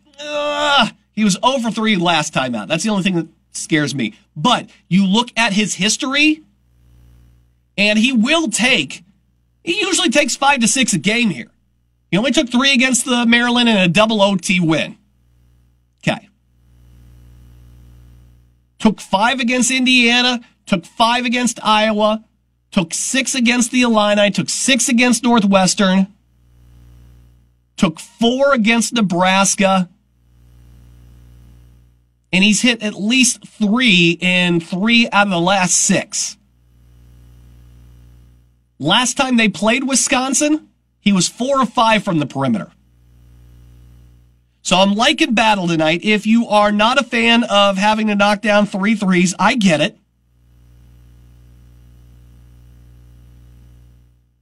He 1.11 1.23
was 1.23 1.37
over 1.43 1.69
three 1.69 1.97
last 1.97 2.33
time 2.33 2.55
out. 2.55 2.67
That's 2.67 2.83
the 2.83 2.89
only 2.89 3.03
thing 3.03 3.15
that 3.15 3.27
scares 3.51 3.93
me. 3.93 4.15
But 4.35 4.69
you 4.87 5.05
look 5.05 5.29
at 5.35 5.53
his 5.53 5.75
history, 5.75 6.41
and 7.77 7.99
he 7.99 8.13
will 8.13 8.49
take. 8.49 9.03
He 9.63 9.79
usually 9.81 10.09
takes 10.09 10.35
five 10.35 10.61
to 10.61 10.67
six 10.67 10.93
a 10.93 10.97
game 10.97 11.29
here. 11.29 11.51
He 12.11 12.17
only 12.17 12.31
took 12.31 12.49
three 12.49 12.73
against 12.73 13.05
the 13.05 13.25
Maryland 13.25 13.69
in 13.69 13.77
a 13.77 13.87
double 13.87 14.21
OT 14.21 14.59
win. 14.59 14.97
Okay 16.05 16.29
took 18.83 18.99
five 18.99 19.39
against 19.39 19.71
Indiana, 19.71 20.41
took 20.65 20.85
five 20.85 21.23
against 21.23 21.57
Iowa, 21.63 22.21
took 22.69 22.93
six 22.93 23.33
against 23.33 23.71
the 23.71 23.81
Illini, 23.81 24.29
took 24.29 24.49
six 24.49 24.89
against 24.89 25.23
Northwestern, 25.23 26.07
took 27.77 27.97
four 27.97 28.53
against 28.53 28.91
Nebraska, 28.91 29.87
and 32.33 32.43
he's 32.43 32.59
hit 32.59 32.83
at 32.83 32.95
least 32.95 33.47
three 33.47 34.17
in 34.19 34.59
three 34.59 35.07
out 35.13 35.27
of 35.27 35.31
the 35.31 35.39
last 35.39 35.75
six. 35.75 36.35
Last 38.79 39.15
time 39.15 39.37
they 39.37 39.47
played 39.47 39.87
Wisconsin, 39.87 40.67
he 40.99 41.13
was 41.13 41.29
four 41.29 41.61
or 41.61 41.65
five 41.65 42.03
from 42.03 42.19
the 42.19 42.25
perimeter. 42.25 42.69
So 44.63 44.77
I'm 44.77 44.95
liking 44.95 45.33
battle 45.33 45.67
tonight. 45.67 46.01
If 46.03 46.25
you 46.25 46.47
are 46.47 46.71
not 46.71 46.99
a 46.99 47.03
fan 47.03 47.43
of 47.43 47.77
having 47.77 48.07
to 48.07 48.15
knock 48.15 48.41
down 48.41 48.65
three 48.65 48.95
threes, 48.95 49.35
I 49.37 49.55
get 49.55 49.81
it. 49.81 49.97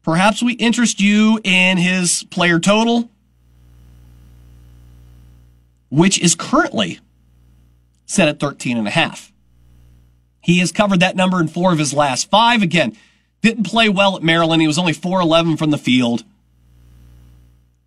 Perhaps 0.04 0.44
we 0.44 0.54
interest 0.54 1.02
you 1.02 1.40
in 1.44 1.78
his 1.78 2.24
player 2.30 2.60
total, 2.60 3.10
which 5.90 6.20
is 6.20 6.36
currently 6.36 7.00
set 8.06 8.28
at 8.28 8.40
13 8.40 8.78
and 8.78 8.88
a 8.88 8.92
half. 8.92 9.32
He 10.40 10.60
has 10.60 10.72
covered 10.72 11.00
that 11.00 11.16
number 11.16 11.40
in 11.40 11.48
four 11.48 11.72
of 11.72 11.80
his 11.80 11.94
last 11.94 12.30
five. 12.30 12.62
Again, 12.62 12.96
didn't 13.42 13.64
play 13.64 13.90
well 13.90 14.16
at 14.16 14.24
Maryland. 14.24 14.62
He 14.62 14.68
was 14.68 14.78
only 14.78 14.94
4'11 14.94 15.58
from 15.58 15.72
the 15.72 15.78
field. 15.78 16.24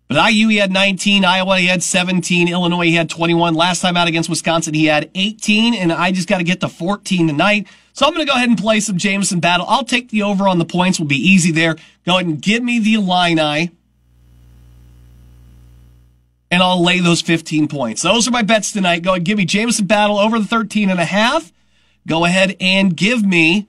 But 0.07 0.31
IU, 0.31 0.49
he 0.49 0.57
had 0.57 0.71
19. 0.71 1.25
Iowa, 1.25 1.57
he 1.57 1.67
had 1.67 1.81
17. 1.81 2.47
Illinois, 2.47 2.85
he 2.85 2.93
had 2.93 3.09
21. 3.09 3.55
Last 3.55 3.81
time 3.81 3.97
out 3.97 4.07
against 4.07 4.29
Wisconsin, 4.29 4.73
he 4.73 4.85
had 4.85 5.09
18. 5.15 5.73
And 5.73 5.91
I 5.91 6.11
just 6.11 6.27
got 6.27 6.37
to 6.37 6.43
get 6.43 6.61
to 6.61 6.69
14 6.69 7.27
tonight. 7.27 7.67
So 7.93 8.05
I'm 8.05 8.13
going 8.13 8.25
to 8.25 8.31
go 8.31 8.35
ahead 8.35 8.49
and 8.49 8.57
play 8.57 8.79
some 8.81 8.97
Jamison 8.97 9.39
Battle. 9.39 9.65
I'll 9.67 9.83
take 9.83 10.09
the 10.09 10.21
over 10.21 10.47
on 10.47 10.59
the 10.59 10.65
points. 10.65 10.99
Will 10.99 11.07
be 11.07 11.15
easy 11.15 11.51
there. 11.51 11.75
Go 12.05 12.15
ahead 12.15 12.27
and 12.27 12.41
give 12.41 12.61
me 12.61 12.79
the 12.79 12.95
Illini. 12.95 13.71
And 16.51 16.61
I'll 16.61 16.83
lay 16.83 16.99
those 16.99 17.21
15 17.21 17.67
points. 17.67 18.03
Those 18.03 18.27
are 18.27 18.31
my 18.31 18.43
bets 18.43 18.71
tonight. 18.71 19.01
Go 19.01 19.11
ahead 19.11 19.19
and 19.19 19.25
give 19.25 19.37
me 19.39 19.45
Jamison 19.45 19.87
Battle 19.87 20.19
over 20.19 20.37
the 20.37 20.45
13 20.45 20.91
and 20.91 20.99
a 20.99 21.05
half. 21.05 21.51
Go 22.07 22.25
ahead 22.25 22.55
and 22.59 22.95
give 22.95 23.25
me 23.25 23.67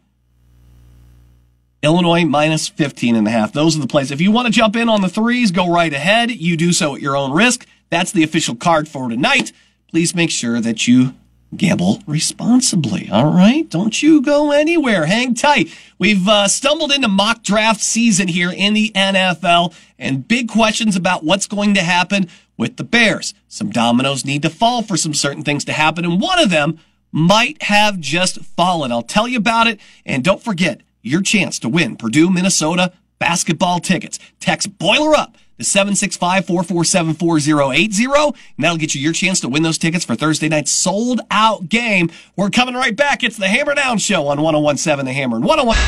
Illinois 1.83 2.25
minus 2.25 2.69
15 2.69 3.17
and 3.17 3.27
a 3.27 3.31
half. 3.31 3.53
Those 3.53 3.77
are 3.77 3.81
the 3.81 3.87
plays. 3.87 4.11
If 4.11 4.21
you 4.21 4.31
want 4.31 4.47
to 4.47 4.53
jump 4.53 4.77
in 4.77 4.89
on 4.89 5.03
the 5.03 5.09
threes, 5.09 5.51
go 5.51 5.71
right 5.71 5.93
ahead. 5.93 6.31
You 6.31 6.57
do 6.57 6.73
so 6.73 6.95
at 6.95 7.03
your 7.03 7.17
own 7.17 7.33
risk. 7.33 7.67
That's 7.91 8.13
the 8.13 8.25
official 8.25 8.57
card 8.57 8.89
for 8.89 9.09
tonight. 9.09 9.53
Please 9.91 10.15
make 10.15 10.31
sure 10.31 10.61
that 10.61 10.89
you 10.89 11.15
gamble 11.57 12.03
responsibly. 12.07 13.09
All 13.11 13.33
right. 13.33 13.69
Don't 13.69 14.03
you 14.03 14.21
go 14.21 14.51
anywhere. 14.51 15.07
Hang 15.07 15.35
tight. 15.35 15.69
We've 15.99 16.27
uh, 16.27 16.49
stumbled 16.49 16.93
into 16.93 17.09
mock 17.09 17.43
draft 17.43 17.81
season 17.81 18.29
here 18.29 18.53
in 18.55 18.75
the 18.75 18.91
NFL 18.95 19.75
and 19.99 20.27
big 20.27 20.49
questions 20.49 20.97
about 20.97 21.25
what's 21.25 21.47
going 21.47 21.75
to 21.75 21.83
happen 21.83 22.29
with 22.57 22.77
the 22.77 22.85
Bears. 22.85 23.35
Some 23.49 23.71
dominoes 23.71 24.25
need 24.25 24.43
to 24.43 24.51
fall 24.51 24.83
for 24.83 24.97
some 24.97 25.15
certain 25.15 25.45
things 25.45 25.65
to 25.67 25.73
happen. 25.73 26.05
And 26.05 26.21
one 26.21 26.39
of 26.39 26.51
them 26.51 26.79
might 27.13 27.63
have 27.63 28.01
just 28.01 28.41
fallen. 28.45 28.93
I'll 28.93 29.03
tell 29.03 29.29
you 29.29 29.39
about 29.39 29.67
it. 29.67 29.81
And 30.05 30.25
don't 30.25 30.43
forget, 30.43 30.81
your 31.07 31.23
chance 31.23 31.59
to 31.61 31.69
win 31.69 31.97
Purdue, 31.97 32.31
Minnesota 32.31 32.93
basketball 33.19 33.81
tickets. 33.81 34.19
Text 34.41 34.79
Boiler 34.79 35.15
Up 35.15 35.37
to 35.59 35.65
765-447-4080, 35.65 38.27
and 38.27 38.35
that'll 38.59 38.77
get 38.77 38.95
you 38.95 39.01
your 39.01 39.15
chance 39.15 39.41
to 39.41 39.49
win 39.49 39.63
those 39.63 39.79
tickets 39.79 40.05
for 40.05 40.15
Thursday 40.15 40.49
night's 40.49 40.71
sold 40.71 41.23
out 41.31 41.67
game. 41.69 42.11
We're 42.37 42.51
coming 42.51 42.75
right 42.75 42.95
back. 42.95 43.23
It's 43.23 43.39
the 43.39 43.49
Hammer 43.49 43.75
Down 43.75 43.97
Show 43.99 44.29
on 44.29 44.43
1017 44.43 45.07
The 45.07 45.13
Hammer 45.13 45.37
and 45.37 45.47
101. 45.47 45.79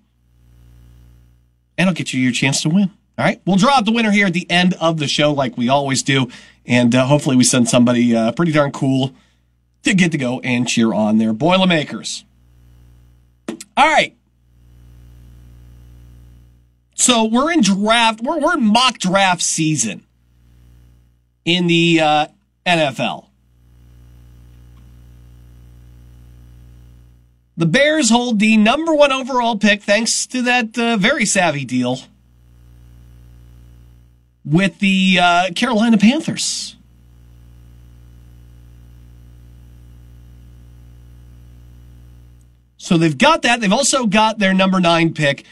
and 1.79 1.89
I'll 1.89 1.95
get 1.95 2.13
you 2.13 2.21
your 2.21 2.31
chance 2.31 2.61
to 2.61 2.69
win. 2.69 2.91
All 3.17 3.25
right. 3.25 3.41
We'll 3.45 3.57
draw 3.57 3.77
out 3.77 3.85
the 3.85 3.91
winner 3.91 4.11
here 4.11 4.27
at 4.27 4.33
the 4.33 4.49
end 4.51 4.75
of 4.79 4.99
the 4.99 5.07
show, 5.07 5.33
like 5.33 5.57
we 5.57 5.67
always 5.67 6.03
do. 6.03 6.29
And 6.69 6.93
uh, 6.93 7.07
hopefully 7.07 7.35
we 7.35 7.43
send 7.43 7.67
somebody 7.67 8.15
uh, 8.15 8.31
pretty 8.31 8.51
darn 8.51 8.71
cool 8.71 9.13
to 9.83 9.93
get 9.95 10.11
to 10.11 10.19
go 10.19 10.39
and 10.41 10.67
cheer 10.67 10.93
on 10.93 11.17
their 11.17 11.33
Boilermakers. 11.33 12.23
All 13.75 13.87
right. 13.87 14.15
So 16.93 17.25
we're 17.25 17.51
in 17.51 17.61
draft, 17.61 18.21
we're, 18.21 18.39
we're 18.39 18.53
in 18.57 18.63
mock 18.65 18.99
draft 18.99 19.41
season 19.41 20.05
in 21.43 21.65
the 21.65 21.99
uh, 22.01 22.27
NFL. 22.67 23.25
The 27.57 27.65
Bears 27.65 28.09
hold 28.09 28.39
the 28.39 28.57
number 28.57 28.93
one 28.93 29.11
overall 29.11 29.57
pick 29.57 29.81
thanks 29.81 30.27
to 30.27 30.43
that 30.43 30.77
uh, 30.77 30.97
very 30.97 31.25
savvy 31.25 31.65
deal 31.65 31.99
with 34.49 34.79
the 34.79 35.19
uh, 35.21 35.49
Carolina 35.55 35.97
Panthers. 35.97 36.75
So 42.77 42.97
they've 42.97 43.17
got 43.17 43.43
that. 43.43 43.61
They've 43.61 43.71
also 43.71 44.07
got 44.07 44.39
their 44.39 44.53
number 44.53 44.79
nine 44.79 45.13
pick. 45.13 45.45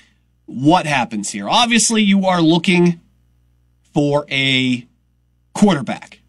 What 0.45 0.87
happens 0.87 1.29
here? 1.29 1.47
Obviously, 1.47 2.01
you 2.01 2.25
are 2.25 2.41
looking 2.41 2.99
for 3.93 4.25
a 4.31 4.87
quarterback. 5.53 6.19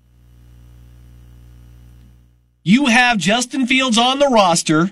You 2.63 2.87
have 2.87 3.17
Justin 3.17 3.67
Fields 3.67 3.97
on 3.97 4.19
the 4.19 4.27
roster. 4.27 4.91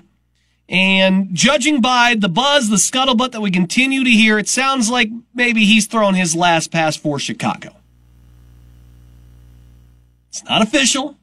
And 0.69 1.33
judging 1.33 1.79
by 1.79 2.15
the 2.17 2.27
buzz, 2.27 2.69
the 2.69 2.75
scuttlebutt 2.75 3.31
that 3.31 3.41
we 3.41 3.51
continue 3.51 4.03
to 4.03 4.09
hear, 4.09 4.37
it 4.37 4.49
sounds 4.49 4.89
like 4.89 5.09
maybe 5.33 5.63
he's 5.63 5.87
thrown 5.87 6.13
his 6.13 6.35
last 6.35 6.71
pass 6.71 6.97
for 6.97 7.19
Chicago. 7.19 7.73
It's 10.29 10.43
not 10.43 10.61
official. 10.61 11.15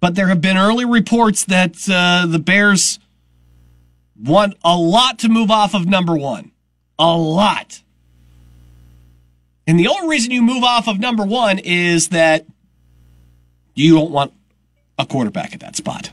But 0.00 0.14
there 0.14 0.28
have 0.28 0.40
been 0.40 0.56
early 0.56 0.84
reports 0.84 1.44
that 1.46 1.88
uh, 1.90 2.26
the 2.26 2.38
Bears 2.38 2.98
want 4.22 4.54
a 4.62 4.76
lot 4.76 5.18
to 5.20 5.28
move 5.28 5.50
off 5.50 5.74
of 5.74 5.86
number 5.86 6.14
one. 6.14 6.52
A 6.98 7.16
lot. 7.16 7.82
And 9.66 9.78
the 9.78 9.88
only 9.88 10.08
reason 10.08 10.30
you 10.30 10.42
move 10.42 10.62
off 10.62 10.88
of 10.88 11.00
number 11.00 11.24
one 11.24 11.58
is 11.58 12.08
that 12.08 12.46
you 13.74 13.94
don't 13.94 14.10
want 14.10 14.32
a 14.98 15.06
quarterback 15.06 15.54
at 15.54 15.60
that 15.60 15.76
spot. 15.76 16.10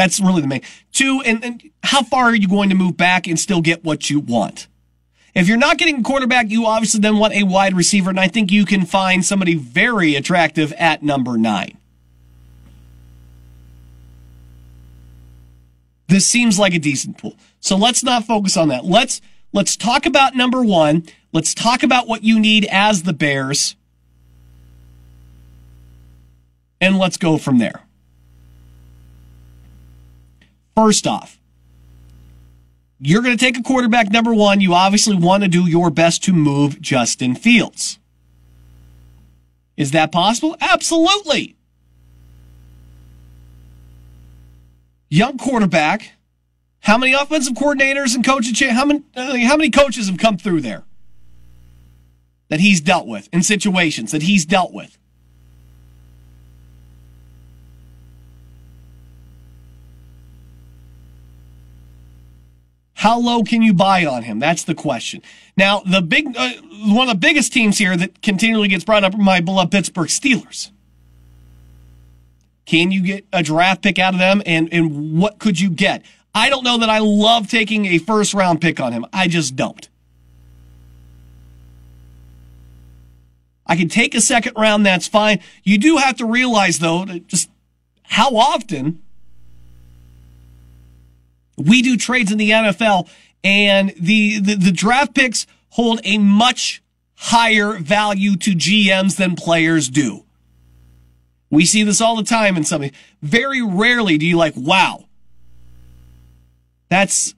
That's 0.00 0.18
really 0.18 0.40
the 0.40 0.48
main. 0.48 0.62
Two, 0.92 1.20
and, 1.26 1.44
and 1.44 1.62
how 1.82 2.02
far 2.02 2.24
are 2.24 2.34
you 2.34 2.48
going 2.48 2.70
to 2.70 2.74
move 2.74 2.96
back 2.96 3.26
and 3.26 3.38
still 3.38 3.60
get 3.60 3.84
what 3.84 4.08
you 4.08 4.18
want? 4.18 4.66
If 5.34 5.46
you're 5.46 5.58
not 5.58 5.76
getting 5.76 6.00
a 6.00 6.02
quarterback, 6.02 6.48
you 6.48 6.64
obviously 6.64 7.00
then 7.00 7.18
want 7.18 7.34
a 7.34 7.42
wide 7.42 7.76
receiver, 7.76 8.08
and 8.08 8.18
I 8.18 8.26
think 8.26 8.50
you 8.50 8.64
can 8.64 8.86
find 8.86 9.22
somebody 9.22 9.56
very 9.56 10.14
attractive 10.14 10.72
at 10.78 11.02
number 11.02 11.36
nine. 11.36 11.76
This 16.08 16.26
seems 16.26 16.58
like 16.58 16.72
a 16.72 16.78
decent 16.78 17.18
pool. 17.18 17.36
So 17.60 17.76
let's 17.76 18.02
not 18.02 18.24
focus 18.24 18.56
on 18.56 18.68
that. 18.68 18.86
Let's 18.86 19.20
let's 19.52 19.76
talk 19.76 20.06
about 20.06 20.34
number 20.34 20.62
one. 20.62 21.04
Let's 21.34 21.52
talk 21.52 21.82
about 21.82 22.08
what 22.08 22.24
you 22.24 22.40
need 22.40 22.66
as 22.70 23.02
the 23.02 23.12
Bears. 23.12 23.76
And 26.80 26.98
let's 26.98 27.18
go 27.18 27.36
from 27.36 27.58
there. 27.58 27.82
First 30.76 31.06
off, 31.06 31.38
you're 32.98 33.22
going 33.22 33.36
to 33.36 33.42
take 33.42 33.58
a 33.58 33.62
quarterback 33.62 34.10
number 34.10 34.34
one. 34.34 34.60
You 34.60 34.74
obviously 34.74 35.16
want 35.16 35.42
to 35.42 35.48
do 35.48 35.66
your 35.66 35.90
best 35.90 36.22
to 36.24 36.32
move 36.32 36.80
Justin 36.80 37.34
Fields. 37.34 37.98
Is 39.76 39.92
that 39.92 40.12
possible? 40.12 40.56
Absolutely. 40.60 41.56
Young 45.08 45.38
quarterback. 45.38 46.12
How 46.80 46.98
many 46.98 47.12
offensive 47.12 47.54
coordinators 47.54 48.14
and 48.14 48.24
coaches? 48.24 48.60
How 48.70 48.84
many? 48.84 49.02
Uh, 49.14 49.38
how 49.38 49.56
many 49.56 49.70
coaches 49.70 50.08
have 50.08 50.18
come 50.18 50.38
through 50.38 50.60
there 50.60 50.84
that 52.48 52.60
he's 52.60 52.80
dealt 52.80 53.06
with 53.06 53.28
in 53.32 53.42
situations 53.42 54.12
that 54.12 54.22
he's 54.22 54.44
dealt 54.44 54.72
with? 54.72 54.98
How 63.00 63.18
low 63.18 63.42
can 63.44 63.62
you 63.62 63.72
buy 63.72 64.04
on 64.04 64.24
him? 64.24 64.40
That's 64.40 64.64
the 64.64 64.74
question. 64.74 65.22
Now, 65.56 65.80
the 65.80 66.02
big 66.02 66.36
uh, 66.36 66.52
one 66.84 67.08
of 67.08 67.14
the 67.14 67.18
biggest 67.18 67.50
teams 67.50 67.78
here 67.78 67.96
that 67.96 68.20
continually 68.20 68.68
gets 68.68 68.84
brought 68.84 69.04
up 69.04 69.14
are 69.14 69.16
my 69.16 69.40
beloved 69.40 69.72
Pittsburgh 69.72 70.08
Steelers. 70.08 70.70
Can 72.66 72.90
you 72.90 73.02
get 73.02 73.24
a 73.32 73.42
draft 73.42 73.80
pick 73.80 73.98
out 73.98 74.12
of 74.12 74.20
them, 74.20 74.42
and 74.44 74.70
and 74.70 75.18
what 75.18 75.38
could 75.38 75.58
you 75.58 75.70
get? 75.70 76.04
I 76.34 76.50
don't 76.50 76.62
know 76.62 76.76
that 76.76 76.90
I 76.90 76.98
love 76.98 77.48
taking 77.48 77.86
a 77.86 77.96
first 77.96 78.34
round 78.34 78.60
pick 78.60 78.78
on 78.78 78.92
him. 78.92 79.06
I 79.14 79.28
just 79.28 79.56
don't. 79.56 79.88
I 83.64 83.76
can 83.76 83.88
take 83.88 84.14
a 84.14 84.20
second 84.20 84.52
round, 84.58 84.84
that's 84.84 85.08
fine. 85.08 85.40
You 85.64 85.78
do 85.78 85.96
have 85.96 86.18
to 86.18 86.26
realize, 86.26 86.80
though, 86.80 87.06
just 87.06 87.48
how 88.02 88.36
often 88.36 89.00
we 91.60 91.82
do 91.82 91.96
trades 91.96 92.32
in 92.32 92.38
the 92.38 92.50
NFL 92.50 93.08
and 93.42 93.92
the, 93.98 94.38
the, 94.40 94.54
the 94.54 94.72
draft 94.72 95.14
picks 95.14 95.46
hold 95.70 96.00
a 96.04 96.18
much 96.18 96.82
higher 97.14 97.78
value 97.78 98.36
to 98.36 98.52
GMs 98.52 99.16
than 99.16 99.36
players 99.36 99.88
do. 99.88 100.24
We 101.50 101.64
see 101.64 101.82
this 101.82 102.00
all 102.00 102.16
the 102.16 102.22
time 102.22 102.56
in 102.56 102.64
something. 102.64 102.92
Very 103.22 103.62
rarely 103.62 104.18
do 104.18 104.26
you 104.26 104.36
like, 104.36 104.54
wow, 104.56 105.04
that's 106.88 107.34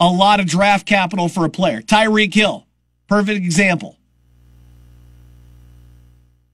a 0.00 0.08
lot 0.08 0.40
of 0.40 0.46
draft 0.46 0.86
capital 0.86 1.28
for 1.28 1.44
a 1.44 1.50
player. 1.50 1.80
Tyreek 1.80 2.34
Hill, 2.34 2.66
perfect 3.08 3.44
example. 3.44 3.96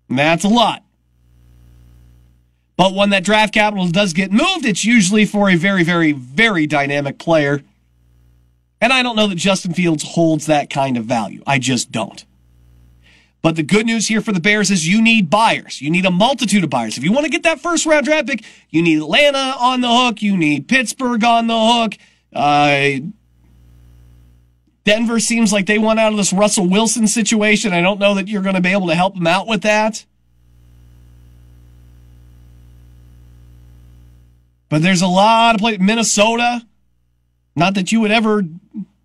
And 0.08 0.18
that's 0.18 0.44
a 0.44 0.48
lot. 0.48 0.84
But 2.80 2.94
when 2.94 3.10
that 3.10 3.24
draft 3.24 3.52
capital 3.52 3.88
does 3.88 4.14
get 4.14 4.32
moved, 4.32 4.64
it's 4.64 4.86
usually 4.86 5.26
for 5.26 5.50
a 5.50 5.54
very, 5.54 5.84
very, 5.84 6.12
very 6.12 6.66
dynamic 6.66 7.18
player. 7.18 7.60
And 8.80 8.90
I 8.90 9.02
don't 9.02 9.16
know 9.16 9.26
that 9.26 9.34
Justin 9.34 9.74
Fields 9.74 10.02
holds 10.02 10.46
that 10.46 10.70
kind 10.70 10.96
of 10.96 11.04
value. 11.04 11.42
I 11.46 11.58
just 11.58 11.92
don't. 11.92 12.24
But 13.42 13.56
the 13.56 13.62
good 13.62 13.84
news 13.84 14.08
here 14.08 14.22
for 14.22 14.32
the 14.32 14.40
Bears 14.40 14.70
is 14.70 14.88
you 14.88 15.02
need 15.02 15.28
buyers. 15.28 15.82
You 15.82 15.90
need 15.90 16.06
a 16.06 16.10
multitude 16.10 16.64
of 16.64 16.70
buyers. 16.70 16.96
If 16.96 17.04
you 17.04 17.12
want 17.12 17.26
to 17.26 17.30
get 17.30 17.42
that 17.42 17.60
first 17.60 17.84
round 17.84 18.06
draft 18.06 18.28
pick, 18.28 18.46
you 18.70 18.80
need 18.80 18.96
Atlanta 18.96 19.56
on 19.60 19.82
the 19.82 19.94
hook. 19.94 20.22
You 20.22 20.34
need 20.34 20.66
Pittsburgh 20.66 21.22
on 21.22 21.48
the 21.48 21.60
hook. 21.60 21.98
Uh, 22.32 23.10
Denver 24.84 25.20
seems 25.20 25.52
like 25.52 25.66
they 25.66 25.76
want 25.76 26.00
out 26.00 26.12
of 26.12 26.16
this 26.16 26.32
Russell 26.32 26.66
Wilson 26.66 27.06
situation. 27.06 27.74
I 27.74 27.82
don't 27.82 28.00
know 28.00 28.14
that 28.14 28.28
you're 28.28 28.40
going 28.40 28.54
to 28.54 28.62
be 28.62 28.72
able 28.72 28.86
to 28.86 28.94
help 28.94 29.16
them 29.16 29.26
out 29.26 29.46
with 29.46 29.60
that. 29.64 30.06
But 34.70 34.80
there's 34.80 35.02
a 35.02 35.06
lot 35.06 35.56
of 35.56 35.60
places. 35.60 35.80
Minnesota. 35.80 36.66
Not 37.54 37.74
that 37.74 37.92
you 37.92 38.00
would 38.00 38.12
ever 38.12 38.42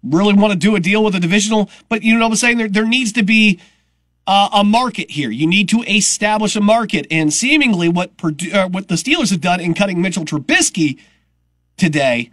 really 0.04 0.34
want 0.34 0.54
to 0.54 0.58
do 0.58 0.76
a 0.76 0.80
deal 0.80 1.04
with 1.04 1.16
a 1.16 1.20
divisional, 1.20 1.70
but 1.90 2.04
you 2.04 2.14
know 2.14 2.26
what 2.26 2.34
I'm 2.34 2.36
saying? 2.36 2.58
There, 2.58 2.70
there 2.70 2.86
needs 2.86 3.12
to 3.14 3.24
be 3.24 3.60
uh, 4.28 4.50
a 4.54 4.64
market 4.64 5.10
here. 5.10 5.32
You 5.32 5.48
need 5.48 5.68
to 5.70 5.82
establish 5.82 6.56
a 6.56 6.62
market. 6.62 7.08
And 7.10 7.34
seemingly 7.34 7.90
what 7.90 8.16
Purdue, 8.18 8.52
uh, 8.52 8.70
what 8.70 8.88
the 8.88 8.96
Steelers 8.96 9.32
have 9.32 9.42
done 9.42 9.60
in 9.60 9.74
cutting 9.74 10.02
Mitchell 10.02 10.24
Trubisky 10.24 11.00
today 11.76 12.30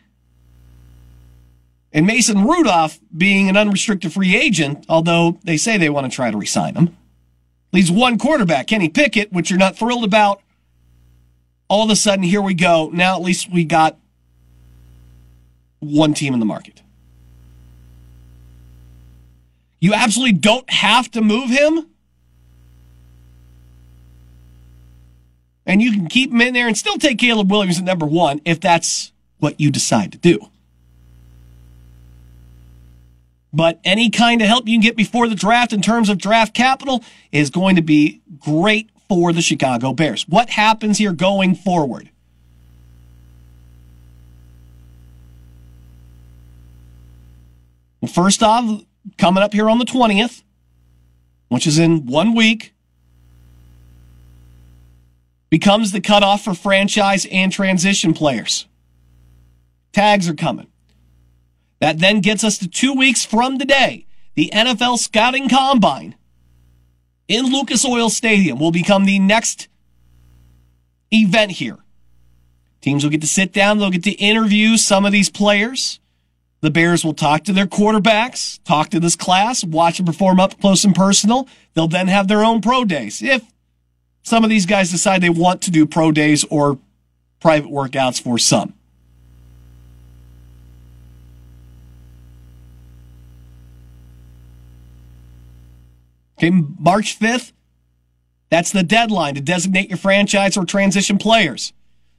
and 1.92 2.06
Mason 2.06 2.46
Rudolph 2.46 3.00
being 3.16 3.48
an 3.48 3.56
unrestricted 3.56 4.12
free 4.12 4.36
agent, 4.36 4.84
although 4.88 5.38
they 5.44 5.56
say 5.56 5.76
they 5.76 5.90
want 5.90 6.10
to 6.10 6.14
try 6.14 6.30
to 6.30 6.36
resign 6.36 6.74
him, 6.74 6.96
leaves 7.72 7.90
one 7.90 8.18
quarterback, 8.18 8.66
Kenny 8.66 8.88
Pickett, 8.88 9.32
which 9.32 9.50
you're 9.50 9.58
not 9.58 9.76
thrilled 9.76 10.04
about. 10.04 10.41
All 11.72 11.84
of 11.84 11.88
a 11.88 11.96
sudden, 11.96 12.22
here 12.22 12.42
we 12.42 12.52
go. 12.52 12.90
Now 12.92 13.16
at 13.16 13.22
least 13.22 13.50
we 13.50 13.64
got 13.64 13.98
one 15.78 16.12
team 16.12 16.34
in 16.34 16.38
the 16.38 16.44
market. 16.44 16.82
You 19.80 19.94
absolutely 19.94 20.34
don't 20.34 20.68
have 20.68 21.10
to 21.12 21.22
move 21.22 21.48
him. 21.48 21.86
And 25.64 25.80
you 25.80 25.92
can 25.92 26.08
keep 26.08 26.30
him 26.30 26.42
in 26.42 26.52
there 26.52 26.68
and 26.68 26.76
still 26.76 26.98
take 26.98 27.16
Caleb 27.16 27.50
Williams 27.50 27.78
at 27.78 27.84
number 27.84 28.04
one 28.04 28.42
if 28.44 28.60
that's 28.60 29.10
what 29.38 29.58
you 29.58 29.70
decide 29.70 30.12
to 30.12 30.18
do. 30.18 30.40
But 33.50 33.80
any 33.82 34.10
kind 34.10 34.42
of 34.42 34.46
help 34.46 34.68
you 34.68 34.74
can 34.74 34.82
get 34.82 34.94
before 34.94 35.26
the 35.26 35.34
draft 35.34 35.72
in 35.72 35.80
terms 35.80 36.10
of 36.10 36.18
draft 36.18 36.52
capital 36.52 37.02
is 37.30 37.48
going 37.48 37.76
to 37.76 37.82
be 37.82 38.20
great 38.38 38.90
for 39.08 39.32
the 39.32 39.42
Chicago 39.42 39.92
Bears. 39.92 40.26
What 40.28 40.50
happens 40.50 40.98
here 40.98 41.12
going 41.12 41.54
forward? 41.54 42.10
Well, 48.00 48.10
first 48.10 48.42
off, 48.42 48.82
coming 49.18 49.42
up 49.42 49.52
here 49.52 49.70
on 49.70 49.78
the 49.78 49.84
20th, 49.84 50.42
which 51.48 51.66
is 51.66 51.78
in 51.78 52.06
one 52.06 52.34
week, 52.34 52.74
becomes 55.50 55.92
the 55.92 56.00
cutoff 56.00 56.42
for 56.42 56.54
franchise 56.54 57.26
and 57.30 57.52
transition 57.52 58.14
players. 58.14 58.66
Tags 59.92 60.28
are 60.28 60.34
coming. 60.34 60.68
That 61.78 61.98
then 61.98 62.20
gets 62.20 62.42
us 62.42 62.58
to 62.58 62.68
two 62.68 62.94
weeks 62.94 63.24
from 63.24 63.58
today. 63.58 64.06
The 64.34 64.50
NFL 64.54 64.98
Scouting 64.98 65.48
Combine 65.48 66.14
in 67.28 67.46
Lucas 67.46 67.84
Oil 67.84 68.10
Stadium 68.10 68.58
will 68.58 68.72
become 68.72 69.04
the 69.04 69.18
next 69.18 69.68
event 71.10 71.52
here. 71.52 71.78
Teams 72.80 73.04
will 73.04 73.10
get 73.10 73.20
to 73.20 73.26
sit 73.26 73.52
down, 73.52 73.78
they'll 73.78 73.90
get 73.90 74.02
to 74.04 74.12
interview 74.12 74.76
some 74.76 75.04
of 75.04 75.12
these 75.12 75.30
players. 75.30 76.00
The 76.60 76.70
Bears 76.70 77.04
will 77.04 77.14
talk 77.14 77.44
to 77.44 77.52
their 77.52 77.66
quarterbacks, 77.66 78.60
talk 78.64 78.90
to 78.90 79.00
this 79.00 79.16
class, 79.16 79.64
watch 79.64 79.96
them 79.96 80.06
perform 80.06 80.38
up 80.38 80.60
close 80.60 80.84
and 80.84 80.94
personal. 80.94 81.48
They'll 81.74 81.88
then 81.88 82.06
have 82.08 82.28
their 82.28 82.44
own 82.44 82.60
pro 82.60 82.84
days. 82.84 83.20
If 83.20 83.42
some 84.22 84.44
of 84.44 84.50
these 84.50 84.66
guys 84.66 84.90
decide 84.90 85.20
they 85.20 85.30
want 85.30 85.62
to 85.62 85.70
do 85.70 85.86
pro 85.86 86.12
days 86.12 86.44
or 86.44 86.78
private 87.40 87.70
workouts 87.70 88.22
for 88.22 88.38
some. 88.38 88.74
Okay, 96.42 96.50
March 96.50 97.20
5th, 97.20 97.52
that's 98.50 98.72
the 98.72 98.82
deadline 98.82 99.36
to 99.36 99.40
designate 99.40 99.88
your 99.88 99.98
franchise 99.98 100.56
or 100.56 100.64
transition 100.64 101.16
players. 101.16 101.72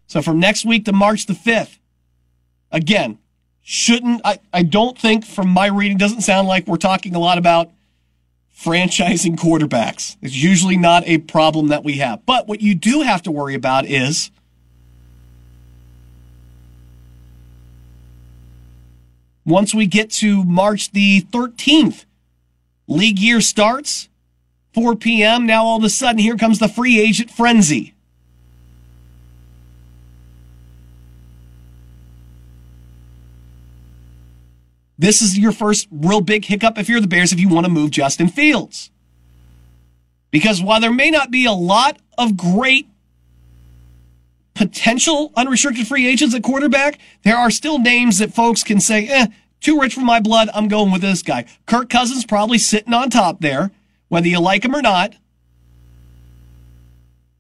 So 0.07 0.21
from 0.21 0.39
next 0.39 0.63
week 0.63 0.85
to 0.85 0.93
March 0.93 1.25
the 1.25 1.33
5th, 1.33 1.77
again, 2.71 3.19
shouldn't 3.61 4.21
I, 4.23 4.39
I 4.53 4.63
don't 4.63 4.97
think 4.97 5.25
from 5.25 5.49
my 5.49 5.65
reading 5.65 5.97
doesn't 5.97 6.21
sound 6.21 6.47
like 6.47 6.67
we're 6.67 6.77
talking 6.77 7.15
a 7.15 7.19
lot 7.19 7.37
about 7.37 7.71
franchising 8.57 9.35
quarterbacks. 9.35 10.15
It's 10.21 10.35
usually 10.35 10.77
not 10.77 11.03
a 11.05 11.17
problem 11.17 11.67
that 11.67 11.83
we 11.83 11.97
have. 11.97 12.25
But 12.25 12.47
what 12.47 12.61
you 12.61 12.75
do 12.75 13.01
have 13.01 13.23
to 13.23 13.31
worry 13.31 13.55
about 13.55 13.85
is 13.85 14.31
once 19.45 19.75
we 19.75 19.85
get 19.85 20.11
to 20.11 20.45
March 20.45 20.91
the 20.91 21.23
13th, 21.23 22.05
league 22.87 23.19
year 23.19 23.41
starts 23.41 24.07
4 24.73 24.95
p.m. 24.95 25.45
Now 25.45 25.63
all 25.63 25.77
of 25.77 25.83
a 25.83 25.89
sudden 25.89 26.19
here 26.19 26.37
comes 26.37 26.59
the 26.59 26.67
free 26.67 26.99
agent 26.99 27.29
frenzy. 27.29 27.93
This 34.97 35.21
is 35.21 35.37
your 35.37 35.51
first 35.51 35.87
real 35.91 36.21
big 36.21 36.45
hiccup 36.45 36.77
if 36.77 36.87
you're 36.87 37.01
the 37.01 37.07
Bears 37.07 37.33
if 37.33 37.39
you 37.39 37.49
want 37.49 37.65
to 37.65 37.71
move 37.71 37.91
Justin 37.91 38.29
Fields. 38.29 38.89
Because 40.31 40.61
while 40.61 40.79
there 40.79 40.93
may 40.93 41.09
not 41.09 41.29
be 41.29 41.45
a 41.45 41.51
lot 41.51 41.99
of 42.17 42.37
great 42.37 42.87
potential 44.53 45.31
unrestricted 45.35 45.87
free 45.87 46.07
agents 46.07 46.33
at 46.33 46.43
quarterback, 46.43 46.99
there 47.23 47.37
are 47.37 47.51
still 47.51 47.79
names 47.79 48.19
that 48.19 48.33
folks 48.33 48.63
can 48.63 48.79
say, 48.79 49.07
eh, 49.07 49.27
too 49.59 49.79
rich 49.79 49.93
for 49.95 50.01
my 50.01 50.19
blood. 50.19 50.49
I'm 50.53 50.67
going 50.67 50.91
with 50.91 51.01
this 51.01 51.21
guy. 51.21 51.45
Kirk 51.65 51.89
Cousins 51.89 52.25
probably 52.25 52.57
sitting 52.57 52.93
on 52.93 53.09
top 53.09 53.41
there, 53.41 53.71
whether 54.13 54.27
you 54.27 54.39
like 54.39 54.63
him 54.63 54.75
or 54.75 54.81
not. 54.83 55.15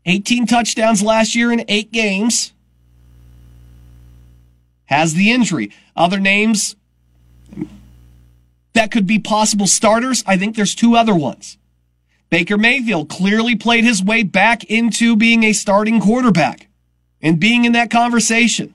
18 0.07 0.47
touchdowns 0.47 1.03
last 1.03 1.35
year 1.35 1.51
in 1.51 1.63
eight 1.67 1.91
games. 1.91 2.51
Has 4.85 5.13
the 5.13 5.29
injury. 5.29 5.71
Other 5.95 6.19
names 6.19 6.75
that 8.73 8.89
could 8.89 9.05
be 9.05 9.19
possible 9.19 9.67
starters, 9.67 10.23
I 10.25 10.35
think 10.35 10.55
there's 10.55 10.73
two 10.73 10.95
other 10.95 11.13
ones. 11.13 11.59
Baker 12.31 12.57
Mayfield 12.57 13.07
clearly 13.07 13.55
played 13.55 13.83
his 13.83 14.03
way 14.03 14.23
back 14.23 14.63
into 14.63 15.15
being 15.15 15.43
a 15.43 15.53
starting 15.53 16.01
quarterback 16.01 16.69
and 17.21 17.39
being 17.39 17.65
in 17.65 17.73
that 17.73 17.91
conversation. 17.91 18.73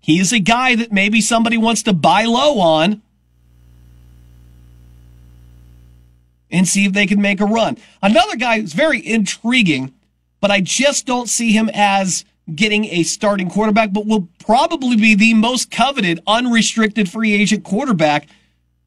He 0.00 0.18
is 0.18 0.32
a 0.32 0.38
guy 0.38 0.74
that 0.74 0.90
maybe 0.90 1.20
somebody 1.20 1.58
wants 1.58 1.82
to 1.82 1.92
buy 1.92 2.24
low 2.24 2.60
on 2.60 3.02
and 6.50 6.66
see 6.66 6.86
if 6.86 6.92
they 6.92 7.06
can 7.06 7.20
make 7.20 7.40
a 7.40 7.44
run. 7.44 7.76
Another 8.02 8.36
guy 8.36 8.60
who's 8.60 8.72
very 8.72 9.06
intriguing, 9.06 9.94
but 10.40 10.50
I 10.50 10.60
just 10.60 11.06
don't 11.06 11.28
see 11.28 11.52
him 11.52 11.70
as 11.74 12.24
getting 12.54 12.86
a 12.86 13.02
starting 13.02 13.50
quarterback, 13.50 13.92
but 13.92 14.06
will 14.06 14.28
probably 14.38 14.96
be 14.96 15.14
the 15.14 15.34
most 15.34 15.70
coveted 15.70 16.20
unrestricted 16.26 17.10
free 17.10 17.32
agent 17.32 17.64
quarterback 17.64 18.28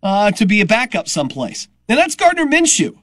uh, 0.01 0.31
to 0.31 0.45
be 0.45 0.61
a 0.61 0.65
backup 0.65 1.07
someplace. 1.07 1.67
And 1.87 1.97
that's 1.97 2.15
Gardner 2.15 2.45
Minshew. 2.45 2.97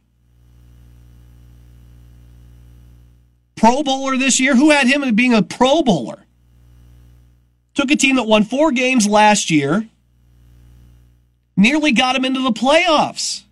Pro 3.57 3.83
Bowler 3.83 4.17
this 4.17 4.41
year. 4.41 4.55
Who 4.55 4.71
had 4.71 4.87
him 4.87 5.15
being 5.15 5.35
a 5.35 5.43
Pro 5.43 5.83
Bowler? 5.83 6.25
Took 7.75 7.91
a 7.91 7.97
team 7.97 8.17
that 8.17 8.25
won 8.25 8.45
four 8.45 8.73
games 8.73 9.07
last 9.07 9.51
year, 9.51 9.89
nearly 11.57 11.93
got 11.93 12.17
him 12.17 12.25
into 12.25 12.41
the 12.41 12.51
playoffs. 12.51 13.43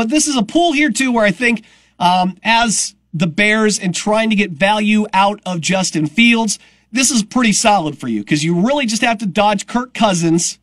But 0.00 0.08
this 0.08 0.26
is 0.26 0.34
a 0.34 0.42
pool 0.42 0.72
here, 0.72 0.88
too, 0.88 1.12
where 1.12 1.26
I 1.26 1.30
think 1.30 1.62
um, 1.98 2.38
as 2.42 2.94
the 3.12 3.26
Bears 3.26 3.78
and 3.78 3.94
trying 3.94 4.30
to 4.30 4.34
get 4.34 4.50
value 4.50 5.06
out 5.12 5.42
of 5.44 5.60
Justin 5.60 6.06
Fields. 6.06 6.58
This 6.90 7.10
is 7.10 7.22
pretty 7.22 7.52
solid 7.52 7.98
for 7.98 8.08
you 8.08 8.20
because 8.20 8.42
you 8.42 8.66
really 8.66 8.86
just 8.86 9.02
have 9.02 9.18
to 9.18 9.26
dodge 9.26 9.66
Kirk 9.66 9.92
Cousins 9.92 10.58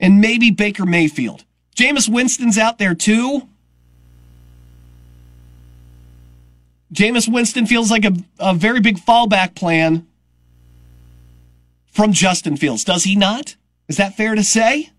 and 0.00 0.22
maybe 0.22 0.50
Baker 0.50 0.86
Mayfield. 0.86 1.44
Jameis 1.76 2.08
Winston's 2.08 2.56
out 2.56 2.78
there 2.78 2.94
too. 2.94 3.46
Jameis 6.94 7.30
Winston 7.30 7.66
feels 7.66 7.90
like 7.90 8.06
a, 8.06 8.14
a 8.38 8.54
very 8.54 8.80
big 8.80 8.96
fallback 8.96 9.54
plan 9.54 10.06
from 11.92 12.14
Justin 12.14 12.56
Fields, 12.56 12.84
does 12.84 13.04
he 13.04 13.16
not? 13.16 13.56
Is 13.86 13.98
that 13.98 14.16
fair 14.16 14.34
to 14.34 14.42
say? 14.42 14.93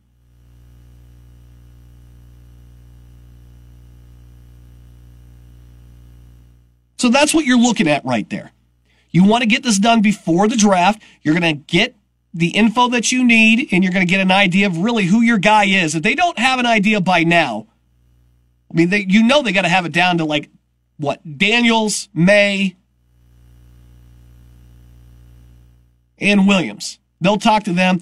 So 7.05 7.11
that's 7.11 7.35
what 7.35 7.45
you're 7.45 7.59
looking 7.59 7.87
at 7.87 8.03
right 8.03 8.27
there. 8.31 8.51
You 9.11 9.25
want 9.25 9.43
to 9.43 9.47
get 9.47 9.61
this 9.61 9.77
done 9.77 10.01
before 10.01 10.47
the 10.47 10.55
draft. 10.57 11.03
You're 11.21 11.39
going 11.39 11.55
to 11.55 11.63
get 11.67 11.95
the 12.33 12.47
info 12.47 12.87
that 12.87 13.11
you 13.11 13.23
need 13.23 13.69
and 13.71 13.83
you're 13.83 13.93
going 13.93 14.07
to 14.07 14.09
get 14.09 14.21
an 14.21 14.31
idea 14.31 14.65
of 14.65 14.79
really 14.79 15.05
who 15.05 15.21
your 15.21 15.37
guy 15.37 15.65
is. 15.65 15.93
If 15.93 16.01
they 16.01 16.15
don't 16.15 16.39
have 16.39 16.57
an 16.57 16.65
idea 16.65 16.99
by 17.01 17.23
now, 17.23 17.67
I 18.71 18.73
mean, 18.73 18.89
they, 18.89 19.05
you 19.07 19.21
know 19.21 19.43
they 19.43 19.51
got 19.51 19.61
to 19.61 19.69
have 19.69 19.85
it 19.85 19.91
down 19.91 20.17
to 20.17 20.25
like 20.25 20.49
what 20.97 21.37
Daniels, 21.37 22.09
Maye, 22.11 22.75
and 26.17 26.47
Williams. 26.47 26.97
They'll 27.21 27.37
talk 27.37 27.65
to 27.65 27.73
them. 27.73 28.01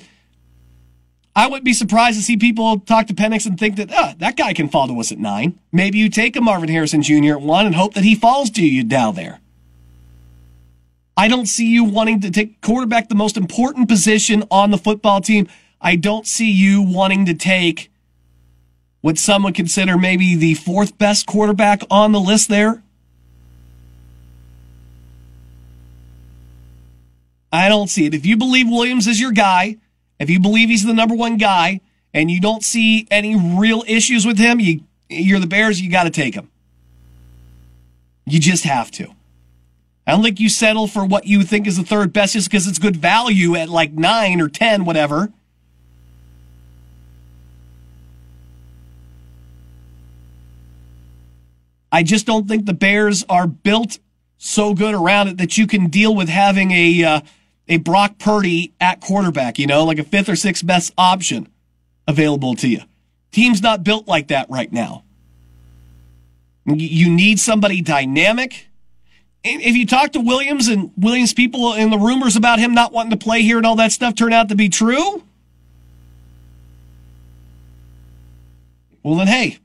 I 1.36 1.48
wouldn't 1.48 1.65
be 1.65 1.74
surprised 1.74 2.17
to 2.17 2.24
see 2.24 2.38
people 2.38 2.80
talk 2.80 3.08
to 3.08 3.13
Penix 3.13 3.46
and 3.48 3.60
think 3.60 3.78
that 3.78 3.91
ah, 3.91 4.13
that 4.19 4.38
guy 4.38 4.54
can 4.54 4.69
fall 4.69 4.88
to 4.88 5.00
us 5.00 5.12
at 5.12 5.17
nine. 5.17 5.60
Maybe 5.72 5.98
you 5.98 6.10
take 6.10 6.36
a 6.36 6.41
Marvin 6.41 6.69
Harrison 6.69 7.02
Jr. 7.02 7.34
at 7.34 7.41
one 7.41 7.65
and 7.65 7.76
hope 7.76 7.96
that 7.96 8.04
he 8.04 8.13
falls 8.13 8.52
to 8.52 8.65
you 8.65 8.84
down 8.84 9.15
there. 9.15 9.39
I 11.17 11.28
don't 11.28 11.46
see 11.46 11.67
you 11.67 11.84
wanting 11.84 12.22
to 12.22 12.32
take 12.32 12.62
quarterback 12.62 13.10
the 13.10 13.15
most 13.15 13.38
important 13.38 13.88
position 13.88 14.43
on 14.52 14.72
the 14.72 14.78
football 14.78 15.22
team. 15.22 15.48
I 15.82 15.96
don't 15.96 16.28
see 16.28 16.52
you 16.52 16.82
wanting 16.82 17.26
to 17.26 17.34
take 17.34 17.91
what 19.02 19.17
some 19.17 19.43
would 19.43 19.54
consider 19.54 19.98
maybe 19.98 20.36
the 20.36 20.54
fourth 20.54 20.98
best 20.98 21.26
quarterback 21.26 21.84
on 21.91 22.13
the 22.13 22.19
list 22.19 22.50
there. 22.50 22.82
I 27.52 27.69
don't 27.69 27.89
see 27.89 28.06
it. 28.06 28.13
If 28.13 28.26
you 28.26 28.38
believe 28.38 28.67
Williams 28.67 29.06
is 29.06 29.19
your 29.19 29.32
guy, 29.32 29.78
if 30.24 30.30
you 30.30 30.40
believe 30.40 30.70
he's 30.70 30.86
the 30.86 30.94
number 30.94 31.16
one 31.16 31.38
guy, 31.38 31.82
and 32.14 32.32
you 32.32 32.40
don't 32.40 32.64
see 32.64 33.08
any 33.12 33.36
real 33.36 33.84
issues 33.88 34.26
with 34.26 34.38
him, 34.38 34.60
you 34.60 34.82
you're 35.10 35.40
the 35.40 35.48
Bears, 35.48 35.82
you 35.82 35.92
got 35.92 36.04
to 36.06 36.10
take 36.10 36.34
him. 36.34 36.50
You 38.26 38.40
just 38.40 38.64
have 38.64 38.90
to. 38.92 39.14
I 40.08 40.12
don't 40.12 40.24
think 40.24 40.40
you 40.40 40.50
settle 40.50 40.88
for 40.88 41.06
what 41.06 41.26
you 41.26 41.44
think 41.44 41.68
is 41.68 41.78
the 41.78 41.84
third 41.84 42.12
best 42.12 42.34
just 42.34 42.50
because 42.50 42.68
it's 42.68 42.80
good 42.80 42.96
value 42.96 43.56
at 43.56 43.70
like 43.70 43.94
nine 43.94 44.42
or 44.42 44.50
ten, 44.50 44.86
whatever. 44.86 45.32
I 51.92 52.02
just 52.02 52.26
don't 52.26 52.48
think 52.48 52.66
the 52.66 52.74
Bears 52.74 53.24
are 53.30 53.46
built 53.46 54.00
so 54.38 54.74
good 54.74 54.96
around 54.96 55.28
it 55.28 55.38
that 55.38 55.58
you 55.58 55.68
can 55.68 55.88
deal 55.88 56.16
with 56.16 56.28
having 56.28 56.72
a 56.72 57.04
uh, 57.04 57.22
a 57.67 57.78
Brock 57.78 58.19
Purdy 58.19 58.73
at 58.80 59.02
quarterback, 59.02 59.58
you 59.58 59.67
know, 59.67 59.84
like 59.84 59.99
a 59.99 60.04
fifth 60.04 60.30
or 60.30 60.36
sixth 60.36 60.65
best 60.65 60.93
option 60.97 61.47
available 62.08 62.56
to 62.56 62.67
you. 62.67 62.82
Team's 63.32 63.62
not 63.62 63.84
built 63.84 64.08
like 64.08 64.28
that 64.28 64.49
right 64.49 64.71
now. 64.71 65.04
You 66.65 67.10
need 67.10 67.39
somebody 67.39 67.82
dynamic. 67.82 68.67
If 69.43 69.76
you 69.76 69.86
talk 69.86 70.13
to 70.13 70.21
Williams 70.21 70.67
and 70.69 70.91
Williams 70.95 71.34
people 71.34 71.73
and 71.73 71.91
the 71.91 71.97
rumors 71.97 72.36
about 72.36 72.60
him 72.60 72.73
not 72.73 72.93
wanting 72.93 73.12
to 73.12 73.17
play 73.17 73.41
here 73.41 73.58
and 73.58 73.65
all 73.65 73.76
that 73.78 73.91
stuff 73.91 74.15
turn 74.15 74.32
out 74.32 74.49
to 74.49 74.56
be 74.56 74.69
true, 74.69 75.23
well, 79.02 79.15
then, 79.15 79.28
hey, 79.28 79.58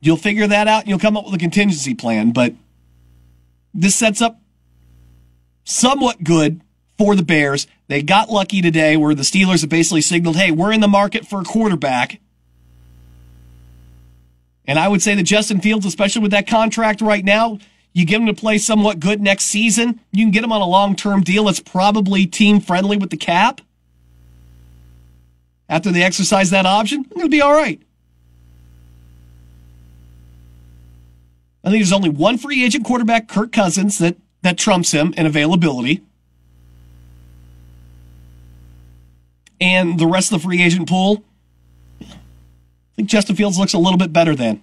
you'll 0.00 0.16
figure 0.16 0.46
that 0.46 0.68
out 0.68 0.82
and 0.82 0.88
you'll 0.88 1.00
come 1.00 1.16
up 1.16 1.24
with 1.24 1.34
a 1.34 1.38
contingency 1.38 1.94
plan. 1.94 2.30
But 2.30 2.54
this 3.74 3.96
sets 3.96 4.22
up 4.22 4.40
somewhat 5.64 6.22
good 6.22 6.60
for 7.00 7.16
the 7.16 7.22
Bears. 7.22 7.66
They 7.88 8.02
got 8.02 8.28
lucky 8.28 8.60
today 8.60 8.94
where 8.94 9.14
the 9.14 9.22
Steelers 9.22 9.62
have 9.62 9.70
basically 9.70 10.02
signaled, 10.02 10.36
hey, 10.36 10.50
we're 10.50 10.70
in 10.70 10.82
the 10.82 10.86
market 10.86 11.26
for 11.26 11.40
a 11.40 11.44
quarterback. 11.44 12.20
And 14.66 14.78
I 14.78 14.86
would 14.86 15.00
say 15.00 15.14
that 15.14 15.22
Justin 15.22 15.62
Fields, 15.62 15.86
especially 15.86 16.20
with 16.20 16.32
that 16.32 16.46
contract 16.46 17.00
right 17.00 17.24
now, 17.24 17.58
you 17.94 18.04
get 18.04 18.20
him 18.20 18.26
to 18.26 18.34
play 18.34 18.58
somewhat 18.58 19.00
good 19.00 19.22
next 19.22 19.44
season. 19.44 19.98
You 20.12 20.26
can 20.26 20.30
get 20.30 20.44
him 20.44 20.52
on 20.52 20.60
a 20.60 20.66
long 20.66 20.94
term 20.94 21.22
deal 21.22 21.44
that's 21.44 21.58
probably 21.58 22.26
team 22.26 22.60
friendly 22.60 22.98
with 22.98 23.08
the 23.08 23.16
cap. 23.16 23.62
After 25.70 25.90
they 25.90 26.02
exercise 26.02 26.50
that 26.50 26.66
option, 26.66 27.04
to 27.18 27.30
be 27.30 27.40
all 27.40 27.54
right. 27.54 27.80
I 31.64 31.70
think 31.70 31.80
there's 31.80 31.94
only 31.94 32.10
one 32.10 32.36
free 32.36 32.62
agent 32.62 32.84
quarterback, 32.84 33.26
Kirk 33.26 33.52
Cousins, 33.52 33.96
that, 34.00 34.18
that 34.42 34.58
trumps 34.58 34.92
him 34.92 35.14
in 35.16 35.24
availability. 35.24 36.02
And 39.60 39.98
the 39.98 40.06
rest 40.06 40.32
of 40.32 40.40
the 40.40 40.46
free 40.46 40.62
agent 40.62 40.88
pool, 40.88 41.22
I 42.00 42.06
think 42.96 43.08
Justin 43.08 43.36
Fields 43.36 43.58
looks 43.58 43.74
a 43.74 43.78
little 43.78 43.98
bit 43.98 44.12
better 44.12 44.34
than. 44.34 44.62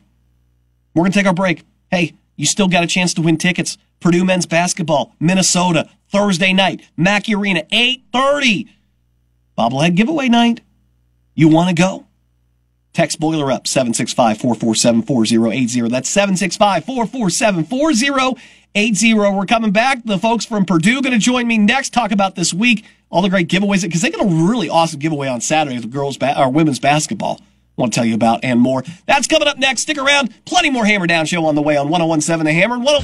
We're 0.94 1.02
going 1.02 1.12
to 1.12 1.18
take 1.18 1.28
our 1.28 1.34
break. 1.34 1.64
Hey, 1.92 2.14
you 2.36 2.46
still 2.46 2.68
got 2.68 2.84
a 2.84 2.88
chance 2.88 3.14
to 3.16 3.22
win 3.22 3.38
tickets. 3.38 3.78
Purdue 4.00 4.26
men's 4.26 4.46
basketball, 4.46 5.16
Minnesota, 5.20 5.90
Thursday 6.10 6.54
night, 6.54 6.82
Mackey 6.96 7.36
Arena, 7.36 7.64
8.30. 7.72 8.70
Bobblehead 9.58 9.96
giveaway 9.96 10.30
night. 10.30 10.62
You 11.34 11.50
want 11.50 11.70
to 11.70 11.76
go? 11.76 12.06
Text 12.94 13.20
Boiler 13.20 13.52
Up, 13.52 13.66
765-447-4080. 13.66 15.90
That's 15.90 16.16
765-447-4080. 18.78 19.36
We're 19.38 19.46
coming 19.46 19.72
back. 19.72 20.04
The 20.04 20.18
folks 20.18 20.46
from 20.46 20.66
Purdue 20.66 21.02
going 21.02 21.14
to 21.14 21.20
join 21.20 21.48
me 21.48 21.58
next, 21.58 21.94
talk 21.94 22.12
about 22.12 22.36
this 22.36 22.54
week 22.54 22.86
all 23.10 23.22
the 23.22 23.30
great 23.30 23.48
giveaways 23.48 23.84
because 23.84 24.02
they 24.02 24.10
got 24.12 24.22
a 24.22 24.28
really 24.28 24.68
awesome 24.70 25.00
giveaway 25.00 25.30
on 25.30 25.40
Saturday 25.40 25.78
the 25.80 25.88
girls 25.88 26.18
ba- 26.18 26.38
or 26.40 26.50
women's 26.52 26.80
basketball. 26.80 27.40
I 27.40 27.82
want 27.82 27.94
to 27.94 27.96
tell 27.98 28.06
you 28.06 28.16
about 28.16 28.42
and 28.44 28.60
more. 28.60 28.84
That's 29.06 29.28
coming 29.28 29.48
up 29.48 29.58
next. 29.58 29.84
Stick 29.84 29.98
around. 29.98 30.34
Plenty 30.46 30.70
more 30.72 30.86
Hammer 30.86 31.08
Down 31.08 31.26
show 31.26 31.46
on 31.46 31.56
the 31.56 31.62
way 31.62 31.78
on 31.78 31.88
1017 31.90 32.46
The 32.46 32.54
Hammer. 32.60 32.78
10- 32.78 33.04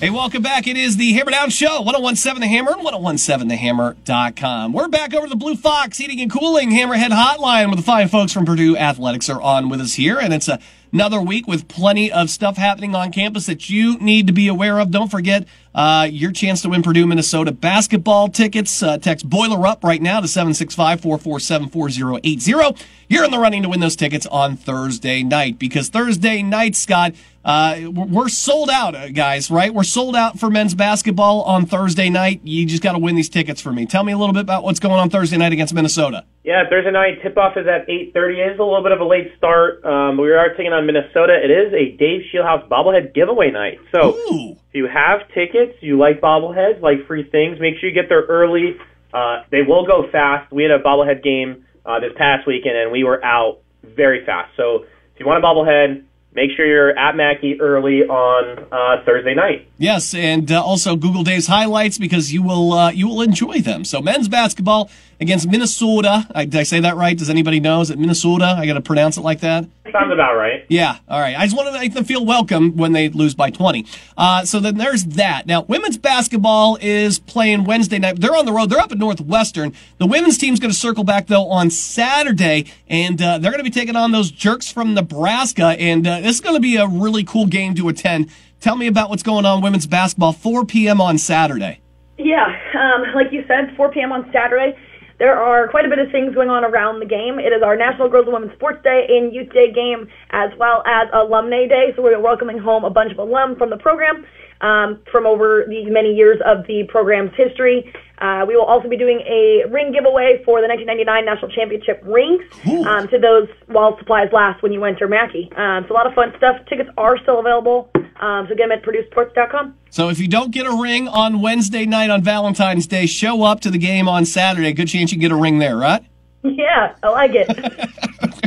Hey, 0.00 0.08
welcome 0.08 0.40
back. 0.40 0.66
It 0.66 0.78
is 0.78 0.96
the 0.96 1.12
Hammer 1.12 1.30
Down 1.32 1.50
Show, 1.50 1.82
1017 1.82 2.40
The 2.40 2.46
Hammer 2.48 2.70
and 2.72 2.80
1017thehammer.com. 2.80 4.72
We're 4.72 4.88
back 4.88 5.12
over 5.12 5.28
the 5.28 5.36
Blue 5.36 5.54
Fox 5.56 5.98
Heating 5.98 6.22
and 6.22 6.30
Cooling 6.32 6.70
Hammerhead 6.70 7.10
Hotline 7.10 7.68
with 7.68 7.78
the 7.80 7.84
fine 7.84 8.08
folks 8.08 8.32
from 8.32 8.46
Purdue 8.46 8.78
Athletics 8.78 9.28
are 9.28 9.42
on 9.42 9.68
with 9.68 9.78
us 9.82 9.92
here. 9.92 10.18
And 10.18 10.32
it's 10.32 10.48
a, 10.48 10.58
another 10.92 11.20
week 11.20 11.46
with 11.46 11.68
plenty 11.68 12.10
of 12.10 12.30
stuff 12.30 12.56
happening 12.56 12.94
on 12.94 13.12
campus 13.12 13.46
that 13.46 13.70
you 13.70 13.98
need 13.98 14.26
to 14.26 14.32
be 14.32 14.48
aware 14.48 14.78
of. 14.78 14.90
Don't 14.90 15.10
forget 15.10 15.46
uh, 15.74 16.08
your 16.10 16.32
chance 16.32 16.62
to 16.62 16.68
win 16.68 16.82
Purdue, 16.82 17.06
Minnesota 17.06 17.52
basketball 17.52 18.28
tickets. 18.28 18.82
Uh, 18.82 18.98
text 18.98 19.28
Boiler 19.28 19.66
Up 19.66 19.84
right 19.84 20.02
now 20.02 20.20
to 20.20 20.28
765 20.28 21.00
447 21.00 21.68
4080. 21.68 22.84
You're 23.08 23.24
in 23.24 23.30
the 23.30 23.38
running 23.38 23.62
to 23.62 23.68
win 23.68 23.80
those 23.80 23.96
tickets 23.96 24.26
on 24.26 24.56
Thursday 24.56 25.22
night 25.22 25.58
because 25.58 25.88
Thursday 25.88 26.42
night, 26.42 26.76
Scott, 26.76 27.14
uh, 27.44 27.80
we're 27.90 28.28
sold 28.28 28.70
out, 28.70 28.94
uh, 28.94 29.08
guys, 29.08 29.50
right? 29.50 29.72
We're 29.72 29.82
sold 29.82 30.14
out 30.14 30.38
for 30.38 30.50
men's 30.50 30.74
basketball 30.74 31.42
on 31.42 31.66
Thursday 31.66 32.10
night. 32.10 32.40
You 32.44 32.66
just 32.66 32.82
got 32.82 32.92
to 32.92 32.98
win 32.98 33.16
these 33.16 33.28
tickets 33.28 33.60
for 33.60 33.72
me. 33.72 33.86
Tell 33.86 34.04
me 34.04 34.12
a 34.12 34.18
little 34.18 34.34
bit 34.34 34.42
about 34.42 34.62
what's 34.62 34.78
going 34.78 35.00
on 35.00 35.10
Thursday 35.10 35.38
night 35.38 35.52
against 35.52 35.72
Minnesota. 35.72 36.24
Yeah, 36.44 36.68
Thursday 36.68 36.90
night 36.90 37.22
tip-off 37.22 37.56
is 37.56 37.66
at 37.66 37.88
8.30. 37.88 38.14
It 38.14 38.52
is 38.52 38.58
a 38.58 38.62
little 38.62 38.82
bit 38.82 38.92
of 38.92 39.00
a 39.00 39.04
late 39.04 39.32
start. 39.36 39.84
Um, 39.84 40.18
we 40.18 40.30
are 40.32 40.50
taking 40.54 40.72
on 40.72 40.86
Minnesota. 40.86 41.34
It 41.42 41.50
is 41.50 41.72
a 41.72 41.96
Dave 41.96 42.22
Schellhase 42.32 42.68
bobblehead 42.68 43.14
giveaway 43.14 43.50
night. 43.50 43.78
So 43.92 44.14
Ooh. 44.14 44.52
if 44.52 44.74
you 44.74 44.86
have 44.86 45.28
tickets, 45.66 45.82
you 45.82 45.98
like 45.98 46.20
bobbleheads, 46.20 46.80
like 46.80 47.06
free 47.06 47.28
things, 47.28 47.58
make 47.60 47.78
sure 47.78 47.88
you 47.88 47.94
get 47.94 48.08
there 48.08 48.22
early. 48.22 48.76
Uh, 49.12 49.42
they 49.50 49.62
will 49.62 49.86
go 49.86 50.08
fast. 50.10 50.50
We 50.52 50.62
had 50.62 50.72
a 50.72 50.78
bobblehead 50.78 51.22
game 51.22 51.64
uh, 51.84 52.00
this 52.00 52.12
past 52.16 52.46
weekend, 52.46 52.76
and 52.76 52.92
we 52.92 53.04
were 53.04 53.24
out 53.24 53.60
very 53.82 54.24
fast. 54.24 54.56
So 54.56 54.84
if 55.14 55.20
you 55.20 55.26
want 55.26 55.42
a 55.42 55.46
bobblehead, 55.46 56.04
make 56.32 56.50
sure 56.56 56.66
you're 56.66 56.96
at 56.96 57.16
Mackey 57.16 57.60
early 57.60 58.02
on 58.02 58.66
uh, 58.70 59.04
Thursday 59.04 59.34
night. 59.34 59.68
Yes, 59.78 60.14
and 60.14 60.50
uh, 60.50 60.62
also 60.62 60.96
Google 60.96 61.24
Days 61.24 61.46
highlights 61.46 61.98
because 61.98 62.32
you 62.32 62.42
will 62.42 62.72
uh, 62.72 62.90
you 62.90 63.08
will 63.08 63.22
enjoy 63.22 63.60
them. 63.60 63.84
So 63.84 64.00
men's 64.00 64.28
basketball 64.28 64.90
against 65.20 65.48
Minnesota. 65.48 66.26
I, 66.34 66.46
did 66.46 66.56
I 66.56 66.62
say 66.62 66.80
that 66.80 66.96
right? 66.96 67.16
Does 67.16 67.30
anybody 67.30 67.60
know? 67.60 67.80
Is 67.82 67.90
it 67.90 67.98
Minnesota? 67.98 68.54
I 68.58 68.66
got 68.66 68.74
to 68.74 68.80
pronounce 68.80 69.16
it 69.16 69.20
like 69.20 69.40
that. 69.40 69.66
Sounds 69.92 70.12
about 70.12 70.36
right. 70.36 70.64
Yeah, 70.68 70.98
all 71.08 71.20
right. 71.20 71.36
I 71.36 71.44
just 71.46 71.56
wanted 71.56 71.72
to 71.72 71.78
make 71.80 71.94
them 71.94 72.04
feel 72.04 72.24
welcome 72.24 72.76
when 72.76 72.92
they 72.92 73.08
lose 73.08 73.34
by 73.34 73.50
20. 73.50 73.84
Uh, 74.16 74.44
so 74.44 74.60
then 74.60 74.76
there's 74.76 75.04
that. 75.04 75.46
Now, 75.46 75.62
women's 75.62 75.98
basketball 75.98 76.78
is 76.80 77.18
playing 77.18 77.64
Wednesday 77.64 77.98
night. 77.98 78.20
They're 78.20 78.36
on 78.36 78.46
the 78.46 78.52
road. 78.52 78.70
They're 78.70 78.78
up 78.78 78.92
at 78.92 78.98
Northwestern. 78.98 79.74
The 79.98 80.06
women's 80.06 80.38
team's 80.38 80.60
going 80.60 80.70
to 80.70 80.78
circle 80.78 81.02
back, 81.02 81.26
though, 81.26 81.48
on 81.48 81.70
Saturday, 81.70 82.66
and 82.88 83.20
uh, 83.20 83.38
they're 83.38 83.50
going 83.50 83.64
to 83.64 83.68
be 83.68 83.74
taking 83.74 83.96
on 83.96 84.12
those 84.12 84.30
jerks 84.30 84.70
from 84.70 84.94
Nebraska, 84.94 85.76
and 85.78 86.06
uh, 86.06 86.20
this 86.20 86.36
is 86.36 86.40
going 86.40 86.54
to 86.54 86.60
be 86.60 86.76
a 86.76 86.86
really 86.86 87.24
cool 87.24 87.46
game 87.46 87.74
to 87.74 87.88
attend. 87.88 88.30
Tell 88.60 88.76
me 88.76 88.86
about 88.86 89.10
what's 89.10 89.22
going 89.22 89.44
on 89.44 89.60
women's 89.60 89.86
basketball, 89.86 90.32
4 90.32 90.66
p.m. 90.66 91.00
on 91.00 91.18
Saturday. 91.18 91.80
Yeah, 92.16 92.44
um, 92.74 93.14
like 93.14 93.32
you 93.32 93.44
said, 93.48 93.74
4 93.76 93.90
p.m. 93.90 94.12
on 94.12 94.30
Saturday. 94.32 94.76
There 95.20 95.38
are 95.38 95.68
quite 95.68 95.84
a 95.84 95.88
bit 95.88 95.98
of 95.98 96.10
things 96.10 96.34
going 96.34 96.48
on 96.48 96.64
around 96.64 96.98
the 96.98 97.06
game. 97.06 97.38
It 97.38 97.52
is 97.52 97.62
our 97.62 97.76
National 97.76 98.08
Girls 98.08 98.24
and 98.24 98.32
Women's 98.32 98.54
Sports 98.54 98.82
Day 98.82 99.04
and 99.06 99.34
Youth 99.34 99.52
Day 99.52 99.70
game, 99.70 100.08
as 100.30 100.48
well 100.58 100.82
as 100.86 101.08
Alumni 101.12 101.68
Day. 101.68 101.92
So 101.94 102.00
we're 102.00 102.18
welcoming 102.18 102.56
home 102.56 102.84
a 102.84 102.90
bunch 102.90 103.12
of 103.12 103.18
alum 103.18 103.56
from 103.56 103.68
the 103.68 103.76
program 103.76 104.24
um, 104.60 105.00
from 105.10 105.26
over 105.26 105.64
the 105.68 105.90
many 105.90 106.14
years 106.14 106.40
of 106.44 106.66
the 106.66 106.84
program's 106.88 107.32
history. 107.36 107.92
Uh, 108.18 108.44
we 108.46 108.54
will 108.54 108.64
also 108.64 108.88
be 108.88 108.98
doing 108.98 109.20
a 109.20 109.64
ring 109.70 109.92
giveaway 109.92 110.42
for 110.44 110.60
the 110.60 110.68
1999 110.68 111.24
National 111.24 111.50
Championship 111.50 112.02
rings 112.04 112.42
um, 112.86 113.08
to 113.08 113.18
those 113.18 113.48
while 113.66 113.96
supplies 113.98 114.28
last 114.32 114.62
when 114.62 114.72
you 114.72 114.84
enter 114.84 115.08
Mackey. 115.08 115.50
Um, 115.56 115.86
so 115.88 115.94
a 115.94 115.96
lot 115.96 116.06
of 116.06 116.12
fun 116.12 116.32
stuff. 116.36 116.56
Tickets 116.68 116.90
are 116.98 117.16
still 117.18 117.40
available. 117.40 117.90
Um, 118.20 118.46
so 118.46 118.54
get 118.54 118.68
them 118.68 118.72
at 118.72 118.82
PurdueSports.com. 118.82 119.74
So 119.88 120.10
if 120.10 120.18
you 120.18 120.28
don't 120.28 120.50
get 120.50 120.66
a 120.66 120.76
ring 120.82 121.08
on 121.08 121.40
Wednesday 121.40 121.86
night 121.86 122.10
on 122.10 122.22
Valentine's 122.22 122.86
Day, 122.86 123.06
show 123.06 123.42
up 123.42 123.60
to 123.60 123.70
the 123.70 123.78
game 123.78 124.08
on 124.08 124.26
Saturday. 124.26 124.74
Good 124.74 124.88
chance 124.88 125.12
you 125.12 125.18
get 125.18 125.32
a 125.32 125.36
ring 125.36 125.58
there, 125.58 125.76
right? 125.76 126.04
Yeah, 126.42 126.94
I 127.02 127.08
like 127.08 127.32
it. 127.34 128.34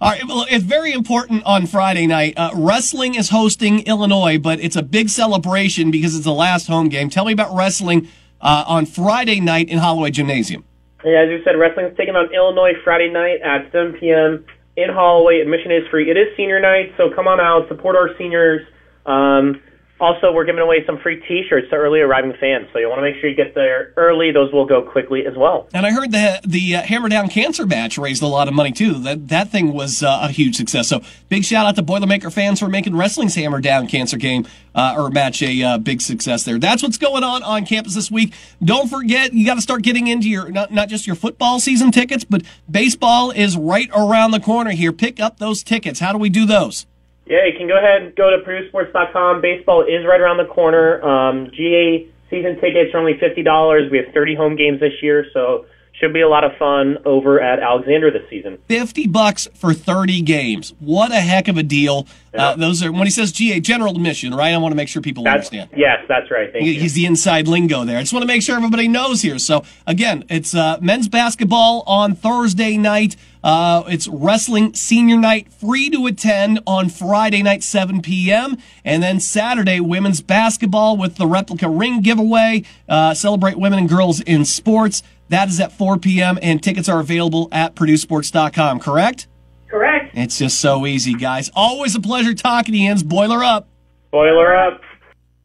All 0.00 0.10
right. 0.10 0.24
Well, 0.26 0.46
it's 0.50 0.64
very 0.64 0.92
important 0.92 1.44
on 1.44 1.66
Friday 1.66 2.06
night. 2.06 2.34
Uh, 2.36 2.50
wrestling 2.54 3.14
is 3.14 3.30
hosting 3.30 3.80
Illinois, 3.86 4.38
but 4.38 4.60
it's 4.60 4.76
a 4.76 4.82
big 4.82 5.08
celebration 5.08 5.90
because 5.90 6.14
it's 6.14 6.24
the 6.24 6.32
last 6.32 6.66
home 6.66 6.88
game. 6.88 7.08
Tell 7.08 7.24
me 7.24 7.32
about 7.32 7.54
wrestling 7.54 8.08
uh, 8.40 8.64
on 8.66 8.86
Friday 8.86 9.40
night 9.40 9.68
in 9.68 9.78
Holloway 9.78 10.10
Gymnasium. 10.10 10.64
Yeah, 11.04 11.20
as 11.22 11.30
you 11.30 11.42
said, 11.44 11.56
wrestling 11.58 11.86
is 11.86 11.96
taking 11.96 12.16
on 12.16 12.32
Illinois 12.32 12.72
Friday 12.82 13.10
night 13.10 13.40
at 13.42 13.70
7 13.72 13.94
p.m. 14.00 14.44
in 14.76 14.90
Holloway. 14.90 15.40
Admission 15.40 15.70
is 15.70 15.86
free. 15.88 16.10
It 16.10 16.16
is 16.16 16.34
senior 16.36 16.60
night, 16.60 16.94
so 16.96 17.10
come 17.14 17.28
on 17.28 17.40
out, 17.40 17.68
support 17.68 17.94
our 17.94 18.16
seniors. 18.16 18.66
Um, 19.06 19.60
also, 20.00 20.32
we're 20.32 20.44
giving 20.44 20.60
away 20.60 20.84
some 20.86 20.98
free 20.98 21.20
T-shirts 21.20 21.70
to 21.70 21.76
early 21.76 22.00
arriving 22.00 22.34
fans, 22.40 22.66
so 22.72 22.80
you 22.80 22.88
want 22.88 22.98
to 22.98 23.02
make 23.02 23.14
sure 23.20 23.30
you 23.30 23.36
get 23.36 23.54
there 23.54 23.92
early. 23.96 24.32
Those 24.32 24.52
will 24.52 24.66
go 24.66 24.82
quickly 24.82 25.24
as 25.24 25.36
well. 25.36 25.68
And 25.72 25.86
I 25.86 25.92
heard 25.92 26.10
the 26.10 26.40
the 26.44 26.76
uh, 26.76 26.82
Hammer 26.82 27.08
Down 27.08 27.28
Cancer 27.28 27.64
match 27.64 27.96
raised 27.96 28.20
a 28.20 28.26
lot 28.26 28.48
of 28.48 28.54
money 28.54 28.72
too. 28.72 28.94
That 28.94 29.28
that 29.28 29.50
thing 29.50 29.72
was 29.72 30.02
uh, 30.02 30.18
a 30.22 30.28
huge 30.30 30.56
success. 30.56 30.88
So 30.88 31.00
big 31.28 31.44
shout 31.44 31.64
out 31.64 31.76
to 31.76 31.82
Boilermaker 31.82 32.32
fans 32.32 32.58
for 32.58 32.68
making 32.68 32.96
wrestling's 32.96 33.36
Hammer 33.36 33.60
Down 33.60 33.86
Cancer 33.86 34.16
game 34.16 34.48
uh, 34.74 34.96
or 34.98 35.10
match 35.10 35.42
a 35.42 35.62
uh, 35.62 35.78
big 35.78 36.00
success 36.00 36.44
there. 36.44 36.58
That's 36.58 36.82
what's 36.82 36.98
going 36.98 37.22
on 37.22 37.44
on 37.44 37.64
campus 37.64 37.94
this 37.94 38.10
week. 38.10 38.34
Don't 38.62 38.88
forget, 38.88 39.32
you 39.32 39.46
got 39.46 39.54
to 39.54 39.62
start 39.62 39.82
getting 39.82 40.08
into 40.08 40.28
your 40.28 40.50
not 40.50 40.72
not 40.72 40.88
just 40.88 41.06
your 41.06 41.16
football 41.16 41.60
season 41.60 41.92
tickets, 41.92 42.24
but 42.24 42.42
baseball 42.68 43.30
is 43.30 43.56
right 43.56 43.88
around 43.94 44.32
the 44.32 44.40
corner 44.40 44.72
here. 44.72 44.92
Pick 44.92 45.20
up 45.20 45.38
those 45.38 45.62
tickets. 45.62 46.00
How 46.00 46.10
do 46.12 46.18
we 46.18 46.30
do 46.30 46.46
those? 46.46 46.86
Yeah, 47.26 47.46
you 47.46 47.56
can 47.56 47.66
go 47.68 47.76
ahead 47.78 48.02
and 48.02 48.14
go 48.16 48.30
to 48.30 48.44
PurdueSports.com. 48.44 49.40
Baseball 49.40 49.82
is 49.82 50.04
right 50.06 50.20
around 50.20 50.36
the 50.38 50.44
corner. 50.44 51.02
Um, 51.02 51.50
GA 51.52 52.06
season 52.30 52.60
tickets 52.60 52.94
are 52.94 52.98
only 52.98 53.18
fifty 53.18 53.42
dollars. 53.42 53.90
We 53.90 53.98
have 53.98 54.12
thirty 54.12 54.34
home 54.34 54.56
games 54.56 54.80
this 54.80 54.92
year, 55.02 55.26
so 55.32 55.66
should 56.00 56.12
be 56.12 56.22
a 56.22 56.28
lot 56.28 56.42
of 56.42 56.50
fun 56.58 56.98
over 57.04 57.40
at 57.40 57.60
Alexander 57.60 58.10
this 58.10 58.28
season. 58.28 58.58
50 58.66 59.06
bucks 59.06 59.46
for 59.54 59.72
30 59.72 60.22
games. 60.22 60.74
What 60.80 61.12
a 61.12 61.20
heck 61.20 61.46
of 61.46 61.56
a 61.56 61.62
deal. 61.62 62.08
Yeah. 62.34 62.48
Uh, 62.48 62.56
those 62.56 62.82
are 62.82 62.90
when 62.90 63.04
he 63.04 63.10
says 63.12 63.30
GA 63.30 63.60
general 63.60 63.94
admission, 63.94 64.34
right? 64.34 64.52
I 64.52 64.56
want 64.58 64.72
to 64.72 64.76
make 64.76 64.88
sure 64.88 65.00
people 65.00 65.22
That's, 65.22 65.48
understand. 65.52 65.70
yes, 65.76 65.98
that's 66.08 66.32
right. 66.32 66.50
Thank 66.52 66.64
He- 66.64 66.72
you. 66.72 66.80
He's 66.80 66.94
the 66.94 67.06
inside 67.06 67.46
lingo 67.46 67.84
there. 67.84 67.96
I 67.96 68.00
just 68.00 68.12
want 68.12 68.24
to 68.24 68.26
make 68.26 68.42
sure 68.42 68.56
everybody 68.56 68.88
knows 68.88 69.22
here. 69.22 69.38
So 69.38 69.62
again, 69.86 70.24
it's 70.28 70.52
uh, 70.52 70.78
men's 70.80 71.06
basketball 71.08 71.84
on 71.86 72.16
Thursday 72.16 72.76
night. 72.76 73.14
Uh, 73.44 73.84
it's 73.88 74.08
wrestling 74.08 74.72
senior 74.72 75.18
night, 75.18 75.52
free 75.52 75.90
to 75.90 76.06
attend 76.06 76.60
on 76.66 76.88
Friday 76.88 77.42
night, 77.42 77.62
7 77.62 78.00
p.m. 78.00 78.56
And 78.86 79.02
then 79.02 79.20
Saturday, 79.20 79.80
women's 79.80 80.22
basketball 80.22 80.96
with 80.96 81.16
the 81.16 81.26
replica 81.26 81.68
ring 81.68 82.00
giveaway. 82.00 82.64
Uh, 82.88 83.12
celebrate 83.12 83.58
women 83.58 83.80
and 83.80 83.88
girls 83.88 84.20
in 84.22 84.46
sports. 84.46 85.02
That 85.28 85.48
is 85.48 85.60
at 85.60 85.72
4 85.72 85.98
p.m. 85.98 86.38
and 86.40 86.62
tickets 86.62 86.88
are 86.88 87.00
available 87.00 87.48
at 87.52 87.74
PurdueSports.com. 87.74 88.80
Correct? 88.80 89.28
Correct. 89.68 90.16
It's 90.16 90.38
just 90.38 90.60
so 90.60 90.86
easy, 90.86 91.12
guys. 91.12 91.50
Always 91.54 91.94
a 91.94 92.00
pleasure 92.00 92.32
talking 92.32 92.72
to 92.72 92.78
you. 92.78 92.94
Boiler 93.04 93.44
up. 93.44 93.68
Boiler 94.10 94.56
up. 94.56 94.80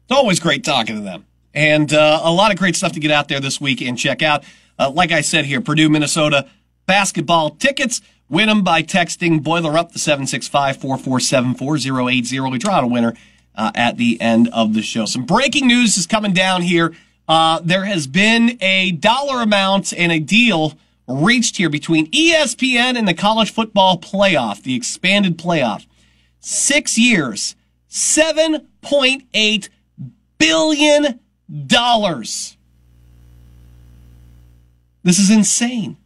It's 0.04 0.12
always 0.12 0.40
great 0.40 0.64
talking 0.64 0.96
to 0.96 1.02
them. 1.02 1.26
And 1.52 1.92
uh, 1.92 2.20
a 2.22 2.32
lot 2.32 2.50
of 2.50 2.58
great 2.58 2.76
stuff 2.76 2.92
to 2.92 3.00
get 3.00 3.10
out 3.10 3.28
there 3.28 3.40
this 3.40 3.60
week 3.60 3.82
and 3.82 3.98
check 3.98 4.22
out. 4.22 4.44
Uh, 4.78 4.90
like 4.90 5.12
I 5.12 5.20
said 5.20 5.44
here, 5.44 5.60
Purdue, 5.60 5.90
Minnesota 5.90 6.48
basketball 6.90 7.50
tickets. 7.50 8.00
Win 8.28 8.48
them 8.48 8.64
by 8.64 8.82
texting 8.82 9.44
Boiler 9.44 9.78
Up 9.78 9.92
to 9.92 9.98
765 10.00 10.78
447 10.78 11.54
4080. 11.54 12.40
We 12.40 12.58
draw 12.58 12.80
a 12.80 12.86
winner 12.88 13.14
uh, 13.54 13.70
at 13.76 13.96
the 13.96 14.20
end 14.20 14.48
of 14.52 14.74
the 14.74 14.82
show. 14.82 15.04
Some 15.04 15.24
breaking 15.24 15.68
news 15.68 15.96
is 15.96 16.08
coming 16.08 16.32
down 16.32 16.62
here. 16.62 16.92
Uh, 17.28 17.60
there 17.62 17.84
has 17.84 18.08
been 18.08 18.58
a 18.60 18.90
dollar 18.90 19.40
amount 19.40 19.92
and 19.92 20.10
a 20.10 20.18
deal 20.18 20.76
reached 21.06 21.58
here 21.58 21.70
between 21.70 22.10
ESPN 22.10 22.98
and 22.98 23.06
the 23.06 23.14
college 23.14 23.52
football 23.52 23.96
playoff, 23.96 24.64
the 24.64 24.74
expanded 24.74 25.38
playoff. 25.38 25.86
Six 26.40 26.98
years, 26.98 27.54
$7.8 27.88 29.68
billion. 30.38 31.20
This 35.04 35.18
is 35.20 35.30
insane. 35.30 35.96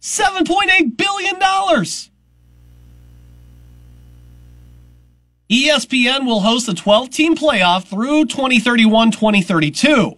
$7.8 0.00 0.96
billion. 0.96 1.36
ESPN 5.50 6.26
will 6.26 6.40
host 6.40 6.68
a 6.68 6.74
12 6.74 7.10
team 7.10 7.36
playoff 7.36 7.84
through 7.84 8.26
2031 8.26 9.10
2032. 9.10 10.16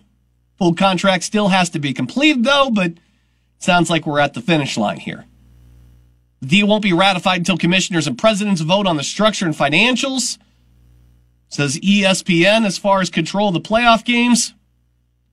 Full 0.58 0.74
contract 0.74 1.24
still 1.24 1.48
has 1.48 1.70
to 1.70 1.78
be 1.78 1.92
completed, 1.94 2.44
though, 2.44 2.70
but 2.70 2.92
sounds 3.58 3.88
like 3.88 4.06
we're 4.06 4.20
at 4.20 4.34
the 4.34 4.42
finish 4.42 4.76
line 4.76 5.00
here. 5.00 5.24
The 6.40 6.46
deal 6.46 6.66
won't 6.66 6.82
be 6.82 6.92
ratified 6.92 7.38
until 7.38 7.56
commissioners 7.56 8.06
and 8.06 8.18
presidents 8.18 8.60
vote 8.60 8.86
on 8.86 8.96
the 8.96 9.02
structure 9.02 9.46
and 9.46 9.54
financials. 9.54 10.38
Says 11.48 11.78
ESPN 11.78 12.66
as 12.66 12.78
far 12.78 13.00
as 13.00 13.10
control 13.10 13.48
of 13.48 13.54
the 13.54 13.60
playoff 13.60 14.04
games. 14.04 14.54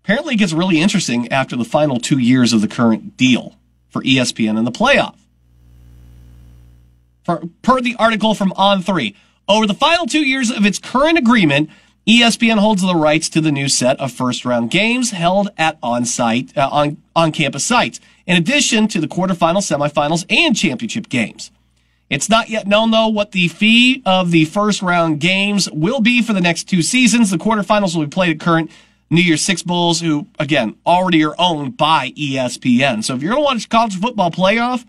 Apparently, 0.03 0.35
it 0.35 0.38
gets 0.38 0.53
really 0.53 0.79
interesting 0.79 1.31
after 1.31 1.55
the 1.55 1.65
final 1.65 1.99
two 1.99 2.17
years 2.17 2.53
of 2.53 2.62
the 2.62 2.67
current 2.67 3.17
deal 3.17 3.58
for 3.89 4.02
ESPN 4.04 4.58
in 4.58 4.65
the 4.65 4.71
playoff. 4.71 5.15
For, 7.23 7.43
per 7.62 7.82
the 7.82 7.95
article 7.97 8.34
from 8.34 8.52
On3, 8.52 9.15
over 9.47 9.67
the 9.67 9.73
final 9.73 10.06
two 10.06 10.25
years 10.25 10.52
of 10.52 10.65
its 10.65 10.80
current 10.80 11.17
agreement, 11.17 11.69
ESPN 12.08 12.58
holds 12.58 12.82
the 12.82 12.95
rights 12.95 13.30
to 13.30 13.41
the 13.41 13.52
new 13.52 13.69
set 13.69 13.99
of 13.99 14.12
first 14.12 14.45
round 14.45 14.71
games 14.71 15.12
held 15.12 15.49
at 15.58 15.78
on-site, 15.84 16.58
uh, 16.58 16.69
on, 16.71 16.97
on-campus 17.15 17.65
sites, 17.65 17.99
in 18.25 18.36
addition 18.36 18.88
to 18.88 18.99
the 18.99 19.08
quarterfinals, 19.08 19.69
semifinals, 19.69 20.25
and 20.30 20.56
championship 20.56 21.10
games. 21.10 21.52
It's 22.10 22.28
not 22.28 22.49
yet 22.49 22.65
known 22.65 22.89
though 22.89 23.08
what 23.08 23.32
the 23.32 23.47
fee 23.47 24.02
of 24.06 24.32
the 24.32 24.45
first 24.45 24.82
round 24.82 25.19
games 25.19 25.69
will 25.71 25.99
be 26.02 26.23
for 26.23 26.34
the 26.34 26.41
next 26.41 26.63
two 26.63 26.82
seasons. 26.82 27.30
The 27.30 27.38
quarterfinals 27.38 27.95
will 27.95 28.06
be 28.06 28.10
played 28.10 28.32
at 28.32 28.39
current 28.39 28.71
New 29.09 29.21
Year's 29.21 29.43
Six 29.43 29.63
Bowls, 29.63 30.01
who 30.01 30.27
again 30.37 30.75
already 30.85 31.23
are 31.23 31.35
owned 31.39 31.77
by 31.77 32.11
ESPN. 32.11 33.03
So 33.03 33.15
if 33.15 33.23
you're 33.23 33.33
going 33.33 33.43
to 33.43 33.45
watch 33.45 33.69
college 33.69 33.99
football 33.99 34.31
playoff, 34.31 34.85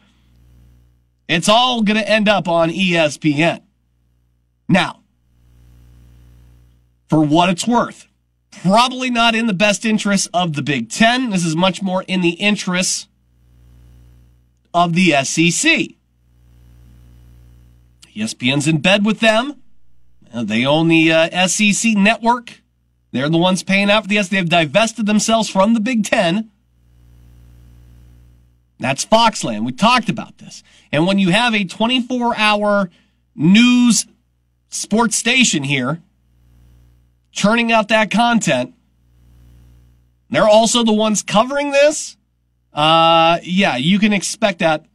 it's 1.29 1.49
all 1.49 1.83
going 1.83 1.97
to 1.97 2.09
end 2.09 2.29
up 2.29 2.49
on 2.49 2.71
ESPN. 2.71 3.63
Now, 4.69 5.01
for 7.09 7.25
what 7.25 7.49
it's 7.49 7.67
worth, 7.67 8.07
probably 8.51 9.11
not 9.11 9.35
in 9.35 9.47
the 9.47 9.55
best 9.55 9.85
interest 9.85 10.29
of 10.35 10.55
the 10.55 10.63
Big 10.63 10.91
Ten. 10.91 11.31
This 11.31 11.45
is 11.45 11.57
much 11.57 11.83
more 11.83 12.03
in 12.03 12.21
the 12.21 12.31
interests 12.31 13.09
of 14.75 14.95
the 14.95 15.13
SEC. 15.25 15.89
ESPN's 18.15 18.69
in 18.69 18.79
bed 18.79 19.05
with 19.05 19.21
them. 19.21 19.63
They 20.35 20.65
own 20.65 20.89
the 20.89 21.13
uh, 21.13 21.49
SEC 21.49 21.97
network. 21.97 22.60
They're 23.13 23.29
the 23.29 23.39
ones 23.39 23.63
paying 23.63 23.91
out 23.91 24.05
for 24.05 24.09
the 24.09 24.19
S. 24.19 24.29
They've 24.29 24.49
divested 24.49 25.07
themselves 25.07 25.49
from 25.49 25.75
the 25.75 25.81
Big 25.81 26.05
Ten. 26.05 26.51
That's 28.79 29.05
Foxland. 29.05 29.65
We 29.65 29.73
talked 29.73 30.09
about 30.09 30.39
this. 30.39 30.63
And 30.91 31.07
when 31.07 31.19
you 31.19 31.31
have 31.31 31.55
a 31.55 31.65
24 31.65 32.37
hour 32.37 32.91
news 33.35 34.07
sports 34.71 35.17
station 35.17 35.65
here 35.65 36.01
churning 37.33 37.71
out 37.71 37.89
that 37.89 38.11
content, 38.11 38.75
they're 40.31 40.49
also 40.49 40.85
the 40.85 40.93
ones 40.93 41.23
covering 41.23 41.73
this. 41.73 42.17
Uh, 42.73 43.39
yeah, 43.43 43.77
you 43.77 43.99
can 43.99 44.13
expect 44.13 44.61
that 44.61 44.87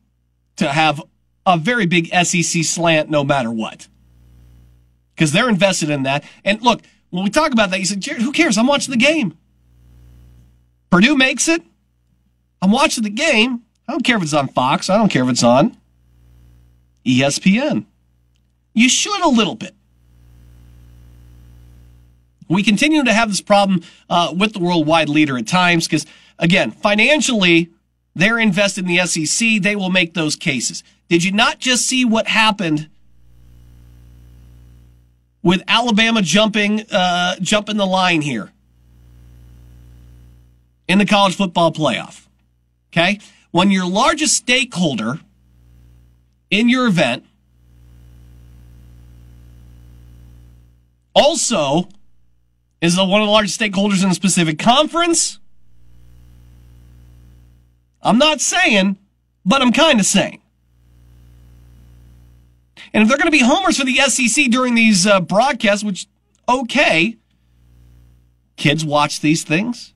to 0.57 0.69
have 0.69 1.01
a 1.45 1.57
very 1.57 1.85
big 1.85 2.07
SEC 2.07 2.63
slant 2.63 3.09
no 3.09 3.23
matter 3.23 3.51
what. 3.51 3.87
Because 5.13 5.31
they're 5.31 5.49
invested 5.49 5.89
in 5.89 6.03
that. 6.03 6.23
And 6.43 6.61
look, 6.61 6.81
when 7.15 7.23
we 7.23 7.29
talk 7.29 7.53
about 7.53 7.69
that, 7.71 7.79
you 7.79 7.85
said, 7.85 8.01
Jared, 8.01 8.21
who 8.21 8.33
cares? 8.33 8.57
I'm 8.57 8.67
watching 8.67 8.91
the 8.91 8.97
game. 8.97 9.37
Purdue 10.89 11.15
makes 11.15 11.47
it. 11.47 11.61
I'm 12.61 12.71
watching 12.71 13.03
the 13.03 13.09
game. 13.09 13.61
I 13.87 13.93
don't 13.93 14.03
care 14.03 14.17
if 14.17 14.23
it's 14.23 14.33
on 14.33 14.49
Fox. 14.49 14.89
I 14.89 14.97
don't 14.97 15.07
care 15.07 15.23
if 15.23 15.29
it's 15.29 15.43
on 15.43 15.77
ESPN. 17.05 17.85
You 18.73 18.89
should 18.89 19.21
a 19.21 19.29
little 19.29 19.55
bit. 19.55 19.73
We 22.49 22.63
continue 22.63 23.03
to 23.03 23.13
have 23.13 23.29
this 23.29 23.41
problem 23.41 23.81
uh, 24.09 24.33
with 24.37 24.53
the 24.53 24.59
worldwide 24.59 25.07
leader 25.07 25.37
at 25.37 25.47
times 25.47 25.87
because, 25.87 26.05
again, 26.37 26.71
financially, 26.71 27.69
they're 28.13 28.39
invested 28.39 28.89
in 28.89 28.93
the 28.93 29.05
SEC. 29.05 29.61
They 29.61 29.75
will 29.75 29.89
make 29.89 30.13
those 30.13 30.35
cases. 30.35 30.83
Did 31.07 31.23
you 31.23 31.31
not 31.31 31.59
just 31.59 31.87
see 31.87 32.03
what 32.03 32.27
happened 32.27 32.89
with 35.45 35.61
Alabama 35.67 36.23
jumping 36.23 36.81
uh, 36.91 37.35
jumping 37.39 37.77
the 37.77 37.85
line 37.85 38.21
here 38.21 38.51
in 40.87 40.97
the 40.97 41.05
college 41.05 41.37
football 41.37 41.71
playoff? 41.71 42.25
Okay, 42.91 43.19
when 43.51 43.71
your 43.71 43.87
largest 43.87 44.35
stakeholder 44.35 45.19
in 46.49 46.67
your 46.67 46.87
event 46.87 47.25
also 51.13 51.87
is 52.81 52.97
one 52.97 53.21
of 53.21 53.27
the 53.27 53.31
largest 53.31 53.59
stakeholders 53.59 54.03
in 54.03 54.09
a 54.09 54.15
specific 54.15 54.59
conference. 54.59 55.39
I'm 58.01 58.17
not 58.17 58.41
saying, 58.41 58.97
but 59.45 59.61
I'm 59.61 59.71
kind 59.71 59.99
of 59.99 60.05
saying. 60.05 60.41
And 62.95 63.01
if 63.01 63.09
they're 63.09 63.17
going 63.17 63.27
to 63.27 63.31
be 63.31 63.43
homers 63.43 63.77
for 63.77 63.83
the 63.83 63.97
SEC 63.97 64.45
during 64.45 64.73
these 64.73 65.05
uh, 65.05 65.19
broadcasts, 65.19 65.83
which, 65.83 66.07
okay, 66.47 67.17
kids 68.55 68.85
watch 68.85 69.19
these 69.19 69.43
things. 69.43 69.93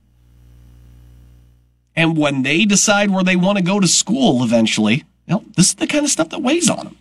And 1.96 2.14
when 2.14 2.42
they 2.42 2.66
decide 2.66 3.10
where 3.10 3.24
they 3.24 3.36
want 3.36 3.56
to 3.56 3.64
go 3.64 3.80
to 3.80 3.88
school 3.88 4.44
eventually, 4.44 5.04
you 5.26 5.34
know, 5.34 5.44
this 5.56 5.68
is 5.68 5.76
the 5.76 5.86
kind 5.86 6.04
of 6.04 6.10
stuff 6.10 6.28
that 6.28 6.42
weighs 6.42 6.68
on 6.68 6.84
them 6.84 6.96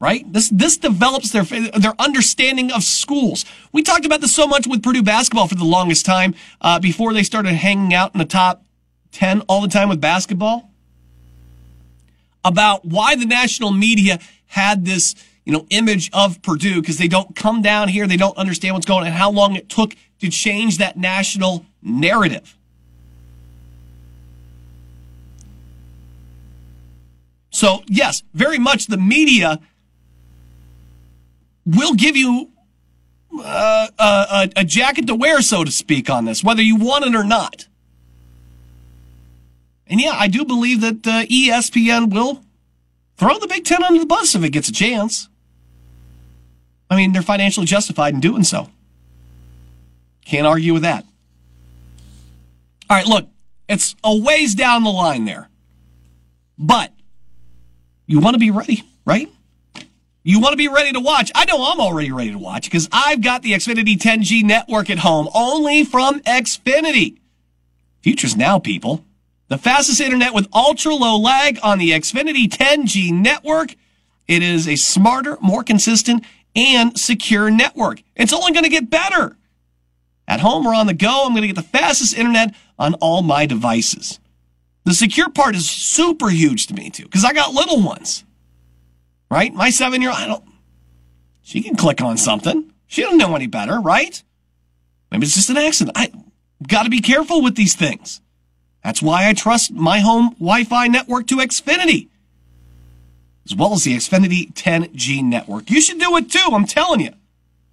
right? 0.00 0.32
This 0.32 0.48
this 0.50 0.76
develops 0.76 1.32
their 1.32 1.42
their 1.42 1.94
understanding 1.98 2.70
of 2.70 2.84
schools. 2.84 3.44
We 3.72 3.82
talked 3.82 4.06
about 4.06 4.20
this 4.20 4.32
so 4.32 4.46
much 4.46 4.64
with 4.64 4.80
Purdue 4.80 5.02
basketball 5.02 5.48
for 5.48 5.56
the 5.56 5.64
longest 5.64 6.06
time 6.06 6.36
uh, 6.60 6.78
before 6.78 7.12
they 7.12 7.24
started 7.24 7.54
hanging 7.54 7.92
out 7.92 8.14
in 8.14 8.18
the 8.18 8.24
top 8.24 8.62
ten 9.10 9.40
all 9.48 9.60
the 9.60 9.66
time 9.66 9.88
with 9.88 10.00
basketball. 10.00 10.70
About 12.44 12.84
why 12.84 13.16
the 13.16 13.26
national 13.26 13.72
media 13.72 14.20
had 14.48 14.84
this 14.84 15.14
you 15.44 15.52
know 15.52 15.66
image 15.70 16.10
of 16.12 16.42
Purdue 16.42 16.80
because 16.80 16.98
they 16.98 17.08
don't 17.08 17.34
come 17.34 17.62
down 17.62 17.88
here, 17.88 18.06
they 18.06 18.16
don't 18.16 18.36
understand 18.36 18.74
what's 18.74 18.86
going 18.86 19.02
on, 19.02 19.06
and 19.06 19.16
how 19.16 19.30
long 19.30 19.56
it 19.56 19.68
took 19.68 19.94
to 20.20 20.28
change 20.28 20.78
that 20.78 20.96
national 20.96 21.64
narrative. 21.82 22.56
So 27.50 27.82
yes, 27.86 28.22
very 28.34 28.58
much 28.58 28.86
the 28.86 28.98
media 28.98 29.60
will 31.64 31.94
give 31.94 32.16
you 32.16 32.50
uh, 33.42 33.88
a, 33.98 34.50
a 34.56 34.64
jacket 34.64 35.06
to 35.06 35.14
wear, 35.14 35.42
so 35.42 35.64
to 35.64 35.70
speak, 35.70 36.08
on 36.08 36.24
this, 36.24 36.42
whether 36.42 36.62
you 36.62 36.76
want 36.76 37.04
it 37.04 37.14
or 37.14 37.24
not. 37.24 37.68
And 39.86 40.00
yeah, 40.00 40.12
I 40.12 40.28
do 40.28 40.44
believe 40.44 40.80
that 40.82 41.06
uh, 41.06 41.24
ESPN 41.26 42.12
will 42.12 42.42
throw 43.18 43.38
the 43.38 43.48
Big 43.48 43.64
Ten 43.64 43.82
under 43.82 44.00
the 44.00 44.06
bus 44.06 44.34
if 44.34 44.42
it 44.42 44.50
gets 44.50 44.68
a 44.68 44.72
chance. 44.72 45.28
I 46.88 46.96
mean, 46.96 47.12
they're 47.12 47.22
financially 47.22 47.66
justified 47.66 48.14
in 48.14 48.20
doing 48.20 48.44
so. 48.44 48.70
Can't 50.24 50.46
argue 50.46 50.72
with 50.72 50.82
that. 50.82 51.04
All 52.88 52.96
right, 52.96 53.06
look, 53.06 53.28
it's 53.68 53.94
a 54.02 54.16
ways 54.16 54.54
down 54.54 54.84
the 54.84 54.90
line 54.90 55.26
there. 55.26 55.48
But 56.56 56.92
you 58.06 58.20
want 58.20 58.34
to 58.34 58.38
be 58.38 58.50
ready, 58.50 58.84
right? 59.04 59.28
You 60.22 60.40
want 60.40 60.52
to 60.52 60.56
be 60.56 60.68
ready 60.68 60.92
to 60.92 61.00
watch. 61.00 61.30
I 61.34 61.44
know 61.44 61.70
I'm 61.70 61.80
already 61.80 62.10
ready 62.10 62.32
to 62.32 62.38
watch 62.38 62.64
because 62.64 62.88
I've 62.92 63.22
got 63.22 63.42
the 63.42 63.52
Xfinity 63.52 63.96
10G 63.96 64.42
network 64.42 64.90
at 64.90 64.98
home 64.98 65.28
only 65.34 65.84
from 65.84 66.20
Xfinity. 66.20 67.18
Futures 68.02 68.36
now, 68.36 68.58
people. 68.58 69.04
The 69.48 69.58
fastest 69.58 70.00
internet 70.00 70.34
with 70.34 70.48
ultra 70.52 70.94
low 70.94 71.18
lag 71.18 71.58
on 71.62 71.78
the 71.78 71.90
Xfinity 71.90 72.48
10G 72.48 73.12
network. 73.12 73.74
It 74.26 74.42
is 74.42 74.68
a 74.68 74.76
smarter, 74.76 75.38
more 75.40 75.64
consistent, 75.64 76.24
and 76.54 76.98
secure 76.98 77.50
network. 77.50 78.02
It's 78.14 78.32
only 78.32 78.52
going 78.52 78.64
to 78.64 78.70
get 78.70 78.90
better. 78.90 79.36
At 80.26 80.40
home 80.40 80.66
or 80.66 80.74
on 80.74 80.86
the 80.86 80.94
go, 80.94 81.24
I'm 81.24 81.32
going 81.32 81.42
to 81.42 81.48
get 81.48 81.56
the 81.56 81.62
fastest 81.62 82.16
internet 82.16 82.54
on 82.78 82.94
all 82.94 83.22
my 83.22 83.46
devices. 83.46 84.20
The 84.84 84.92
secure 84.92 85.30
part 85.30 85.54
is 85.54 85.68
super 85.68 86.28
huge 86.28 86.66
to 86.66 86.74
me 86.74 86.90
too, 86.90 87.04
because 87.04 87.24
I 87.24 87.32
got 87.32 87.54
little 87.54 87.82
ones 87.82 88.24
right? 89.30 89.52
My 89.52 89.70
seven 89.70 90.00
year 90.00 90.10
old, 90.10 90.18
I 90.18 90.26
don't, 90.26 90.44
she 91.42 91.62
can 91.62 91.76
click 91.76 92.00
on 92.00 92.16
something. 92.16 92.72
She 92.86 93.02
don't 93.02 93.18
know 93.18 93.34
any 93.34 93.46
better, 93.46 93.80
right? 93.80 94.22
Maybe 95.10 95.26
it's 95.26 95.34
just 95.34 95.50
an 95.50 95.56
accident. 95.56 95.96
I 95.96 96.12
got 96.66 96.84
to 96.84 96.90
be 96.90 97.00
careful 97.00 97.42
with 97.42 97.54
these 97.54 97.74
things. 97.74 98.20
That's 98.84 99.02
why 99.02 99.28
I 99.28 99.32
trust 99.32 99.72
my 99.72 100.00
home 100.00 100.30
Wi-Fi 100.38 100.88
network 100.88 101.26
to 101.28 101.36
Xfinity, 101.36 102.08
as 103.44 103.54
well 103.54 103.72
as 103.72 103.84
the 103.84 103.96
Xfinity 103.96 104.52
10G 104.54 105.22
network. 105.24 105.70
You 105.70 105.80
should 105.80 105.98
do 105.98 106.16
it 106.16 106.30
too. 106.30 106.48
I'm 106.52 106.66
telling 106.66 107.00
you. 107.00 107.12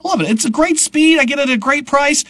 I 0.03 0.08
love 0.08 0.22
it. 0.22 0.30
It's 0.30 0.45
a 0.45 0.49
great 0.49 0.78
speed. 0.78 1.20
I 1.20 1.26
get 1.26 1.39
it 1.39 1.49
at 1.49 1.56
a 1.56 1.58
great 1.58 1.88
price. 1.88 2.24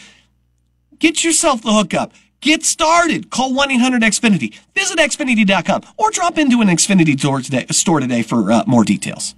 Get 0.98 1.24
yourself 1.24 1.62
the 1.62 1.72
hookup. 1.72 2.12
Get 2.40 2.64
started. 2.64 3.30
Call 3.30 3.52
1-800-XFINITY. 3.52 4.54
Visit 4.74 4.98
Xfinity.com 4.98 5.82
or 5.96 6.10
drop 6.10 6.38
into 6.38 6.60
an 6.60 6.68
Xfinity 6.68 7.18
store 7.18 7.40
today, 7.40 7.66
store 7.70 8.00
today 8.00 8.22
for 8.22 8.52
uh, 8.52 8.64
more 8.66 8.84
details. 8.84 9.34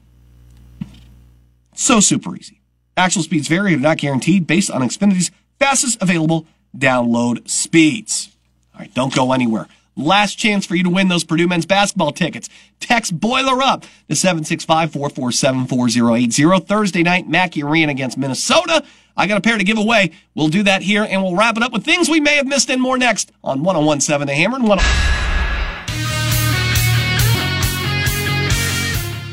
So 1.74 2.00
super 2.00 2.36
easy. 2.36 2.60
Actual 2.96 3.22
speeds 3.22 3.48
vary 3.48 3.72
and 3.72 3.84
are 3.84 3.88
not 3.90 3.98
guaranteed 3.98 4.46
based 4.46 4.70
on 4.70 4.82
Xfinity's 4.82 5.30
fastest 5.58 6.00
available 6.02 6.46
download 6.76 7.48
speeds. 7.48 8.36
All 8.78 8.84
right, 8.84 8.94
don't 8.94 9.12
go 9.12 9.32
anywhere. 9.32 9.66
Last 9.96 10.36
chance 10.36 10.64
for 10.64 10.76
you 10.76 10.84
to 10.84 10.90
win 10.90 11.08
those 11.08 11.24
Purdue 11.24 11.48
men's 11.48 11.66
basketball 11.66 12.12
tickets. 12.12 12.48
Text 12.78 13.18
Boiler 13.18 13.60
Up 13.60 13.82
to 14.08 14.14
765-447-4080. 14.14 16.68
Thursday 16.68 17.02
night, 17.02 17.28
Mackey 17.28 17.64
Arena 17.64 17.90
against 17.90 18.16
Minnesota. 18.16 18.84
I 19.16 19.26
got 19.26 19.38
a 19.38 19.40
pair 19.40 19.58
to 19.58 19.64
give 19.64 19.78
away. 19.78 20.12
We'll 20.36 20.46
do 20.46 20.62
that 20.62 20.82
here, 20.82 21.02
and 21.02 21.20
we'll 21.20 21.34
wrap 21.34 21.56
it 21.56 21.64
up 21.64 21.72
with 21.72 21.84
things 21.84 22.08
we 22.08 22.20
may 22.20 22.36
have 22.36 22.46
missed 22.46 22.70
and 22.70 22.80
more 22.80 22.96
next 22.96 23.32
on 23.42 23.64
1017 23.64 24.28
The 24.28 24.34
Hammer 24.34 24.58
and 24.58 24.68
10. 24.68 25.17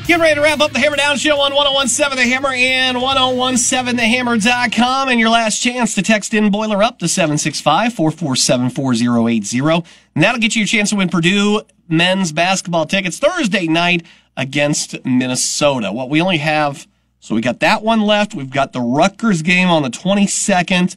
Getting 0.08 0.22
ready 0.22 0.36
to 0.36 0.41
wrap 0.41 0.60
up 0.60 0.72
the 0.72 0.78
Hammer 0.78 0.97
Down 0.97 1.18
Show 1.18 1.39
on 1.39 1.51
1017 1.51 2.16
The 2.16 2.32
Hammer 2.32 2.49
and 2.49 2.95
1017TheHammer.com. 2.95 5.10
And 5.10 5.20
your 5.20 5.30
last 5.30 5.64
chance 5.64 5.95
to 5.95 6.03
text 6.03 6.36
in 6.36 6.51
Boiler 6.51 6.84
Up 6.84 6.99
to 6.99 7.08
765 7.08 7.93
447 7.93 8.70
4080. 8.70 9.60
And 9.60 9.84
that'll 10.24 10.39
get 10.39 10.56
you 10.56 10.64
a 10.64 10.68
chance 10.68 10.91
to 10.91 10.97
win 10.97 11.10
Purdue 11.10 11.64
men's 11.88 12.32
basketball 12.32 12.86
tickets 12.86 13.18
Thursday 13.18 13.66
night 13.66 14.06
against 14.38 15.03
Minnesota. 15.03 15.91
Well, 15.91 16.08
we 16.08 16.22
only 16.22 16.38
have 16.38 16.86
so 17.20 17.34
we 17.34 17.41
got 17.41 17.60
that 17.62 17.82
one 17.82 18.01
left. 18.01 18.36
We've 18.36 18.51
got 18.51 18.74
the 18.74 18.82
Rutgers 18.82 19.41
game 19.41 19.70
on 19.70 19.82
the 19.82 19.89
22nd, 19.89 20.95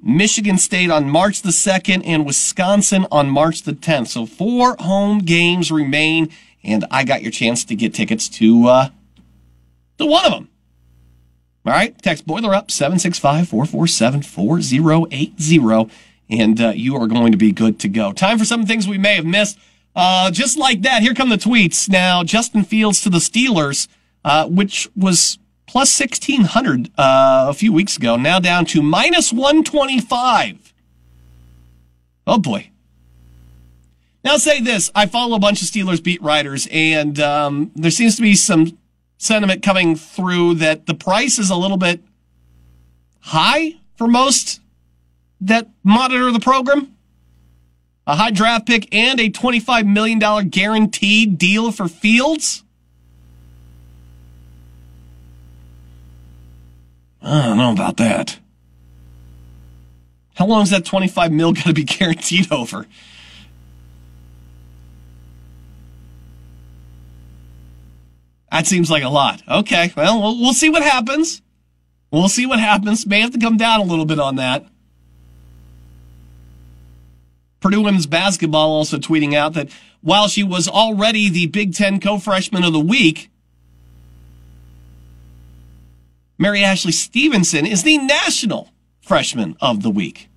Michigan 0.00 0.56
State 0.56 0.90
on 0.90 1.10
March 1.10 1.42
the 1.42 1.50
2nd, 1.50 2.00
and 2.06 2.24
Wisconsin 2.24 3.06
on 3.12 3.28
March 3.28 3.64
the 3.64 3.74
10th. 3.74 4.06
So 4.06 4.24
four 4.24 4.74
home 4.78 5.18
games 5.18 5.70
remain, 5.70 6.30
and 6.68 6.84
I 6.90 7.04
got 7.04 7.22
your 7.22 7.30
chance 7.30 7.64
to 7.64 7.74
get 7.74 7.94
tickets 7.94 8.28
to, 8.30 8.66
uh, 8.66 8.88
to 9.98 10.06
one 10.06 10.24
of 10.26 10.32
them. 10.32 10.48
All 11.66 11.72
right, 11.72 12.00
text 12.00 12.26
Boiler 12.26 12.54
up 12.54 12.70
765 12.70 13.48
447 13.48 14.22
4080, 14.22 15.90
and 16.30 16.60
uh, 16.60 16.72
you 16.74 16.96
are 16.96 17.06
going 17.06 17.32
to 17.32 17.38
be 17.38 17.52
good 17.52 17.78
to 17.80 17.88
go. 17.88 18.12
Time 18.12 18.38
for 18.38 18.44
some 18.44 18.64
things 18.64 18.88
we 18.88 18.98
may 18.98 19.16
have 19.16 19.26
missed. 19.26 19.58
Uh, 19.94 20.30
just 20.30 20.56
like 20.56 20.82
that, 20.82 21.02
here 21.02 21.14
come 21.14 21.28
the 21.28 21.36
tweets. 21.36 21.88
Now, 21.88 22.22
Justin 22.22 22.64
Fields 22.64 23.02
to 23.02 23.10
the 23.10 23.18
Steelers, 23.18 23.88
uh, 24.24 24.46
which 24.46 24.88
was 24.96 25.38
plus 25.66 25.98
1600 26.00 26.90
uh, 26.96 27.46
a 27.48 27.54
few 27.54 27.72
weeks 27.72 27.96
ago, 27.96 28.16
now 28.16 28.38
down 28.38 28.64
to 28.66 28.80
minus 28.80 29.32
125. 29.32 30.72
Oh 32.26 32.38
boy. 32.38 32.70
Now 34.24 34.32
I'll 34.32 34.38
say 34.38 34.60
this, 34.60 34.90
I 34.94 35.06
follow 35.06 35.36
a 35.36 35.40
bunch 35.40 35.62
of 35.62 35.68
Steelers 35.68 36.02
beat 36.02 36.20
writers 36.22 36.66
and 36.70 37.18
um, 37.20 37.70
there 37.74 37.90
seems 37.90 38.16
to 38.16 38.22
be 38.22 38.34
some 38.34 38.78
sentiment 39.16 39.62
coming 39.62 39.96
through 39.96 40.54
that 40.54 40.86
the 40.86 40.94
price 40.94 41.38
is 41.38 41.50
a 41.50 41.56
little 41.56 41.76
bit 41.76 42.02
high 43.20 43.74
for 43.96 44.06
most 44.06 44.60
that 45.40 45.68
monitor 45.82 46.30
the 46.32 46.40
program. 46.40 46.94
A 48.06 48.16
high 48.16 48.30
draft 48.30 48.66
pick 48.66 48.92
and 48.94 49.20
a 49.20 49.28
$25 49.28 49.86
million 49.86 50.48
guaranteed 50.48 51.36
deal 51.36 51.70
for 51.70 51.88
Fields. 51.88 52.64
I 57.20 57.48
don't 57.48 57.58
know 57.58 57.72
about 57.72 57.98
that. 57.98 58.38
How 60.36 60.46
long 60.46 60.62
is 60.62 60.70
that 60.70 60.84
25 60.84 61.32
mil 61.32 61.52
going 61.52 61.64
to 61.64 61.74
be 61.74 61.84
guaranteed 61.84 62.50
over? 62.50 62.86
That 68.50 68.66
seems 68.66 68.90
like 68.90 69.02
a 69.02 69.08
lot. 69.08 69.42
Okay, 69.46 69.92
well, 69.96 70.20
we'll, 70.20 70.40
we'll 70.40 70.54
see 70.54 70.70
what 70.70 70.82
happens. 70.82 71.42
We'll 72.10 72.28
see 72.28 72.46
what 72.46 72.58
happens. 72.58 73.06
May 73.06 73.20
have 73.20 73.32
to 73.32 73.38
come 73.38 73.56
down 73.56 73.80
a 73.80 73.84
little 73.84 74.06
bit 74.06 74.18
on 74.18 74.36
that. 74.36 74.66
Purdue 77.60 77.82
women's 77.82 78.06
basketball 78.06 78.70
also 78.70 78.98
tweeting 78.98 79.34
out 79.34 79.54
that 79.54 79.68
while 80.00 80.28
she 80.28 80.42
was 80.42 80.68
already 80.68 81.28
the 81.28 81.46
Big 81.46 81.74
Ten 81.74 82.00
co-freshman 82.00 82.64
of 82.64 82.72
the 82.72 82.80
week, 82.80 83.30
Mary 86.38 86.62
Ashley 86.62 86.92
Stevenson 86.92 87.66
is 87.66 87.82
the 87.82 87.98
national 87.98 88.70
freshman 89.00 89.56
of 89.60 89.82
the 89.82 89.90
week. 89.90 90.28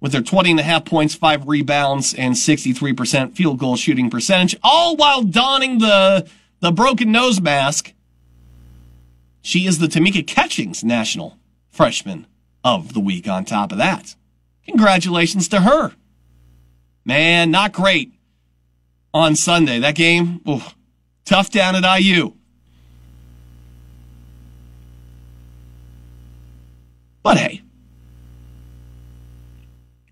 With 0.00 0.12
her 0.12 0.20
20 0.20 0.50
and 0.52 0.60
a 0.60 0.64
half 0.64 0.84
points, 0.84 1.14
five 1.14 1.46
rebounds, 1.46 2.12
and 2.14 2.34
63% 2.34 3.34
field 3.34 3.58
goal 3.58 3.76
shooting 3.76 4.10
percentage, 4.10 4.56
all 4.62 4.96
while 4.96 5.22
donning 5.22 5.78
the, 5.78 6.28
the 6.60 6.72
broken 6.72 7.12
nose 7.12 7.40
mask. 7.40 7.92
She 9.42 9.66
is 9.66 9.78
the 9.78 9.86
Tamika 9.86 10.26
Catchings 10.26 10.82
national 10.82 11.38
freshman 11.68 12.26
of 12.64 12.94
the 12.94 13.00
week 13.00 13.28
on 13.28 13.44
top 13.44 13.70
of 13.70 13.78
that. 13.78 14.16
Congratulations 14.64 15.46
to 15.48 15.60
her. 15.60 15.92
Man, 17.04 17.52
not 17.52 17.72
great 17.72 18.12
on 19.14 19.36
Sunday. 19.36 19.78
That 19.78 19.94
game, 19.94 20.42
tough 21.24 21.50
down 21.50 21.76
at 21.76 22.00
IU. 22.00 22.32
But 27.22 27.38
hey, 27.38 27.62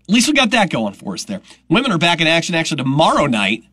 at 0.07 0.13
least 0.13 0.27
we 0.27 0.33
got 0.33 0.51
that 0.51 0.69
going 0.69 0.93
for 0.93 1.13
us 1.13 1.23
there. 1.23 1.41
Women 1.69 1.91
are 1.91 1.97
back 1.97 2.21
in 2.21 2.27
action 2.27 2.55
actually 2.55 2.77
tomorrow 2.77 3.25
night. 3.25 3.63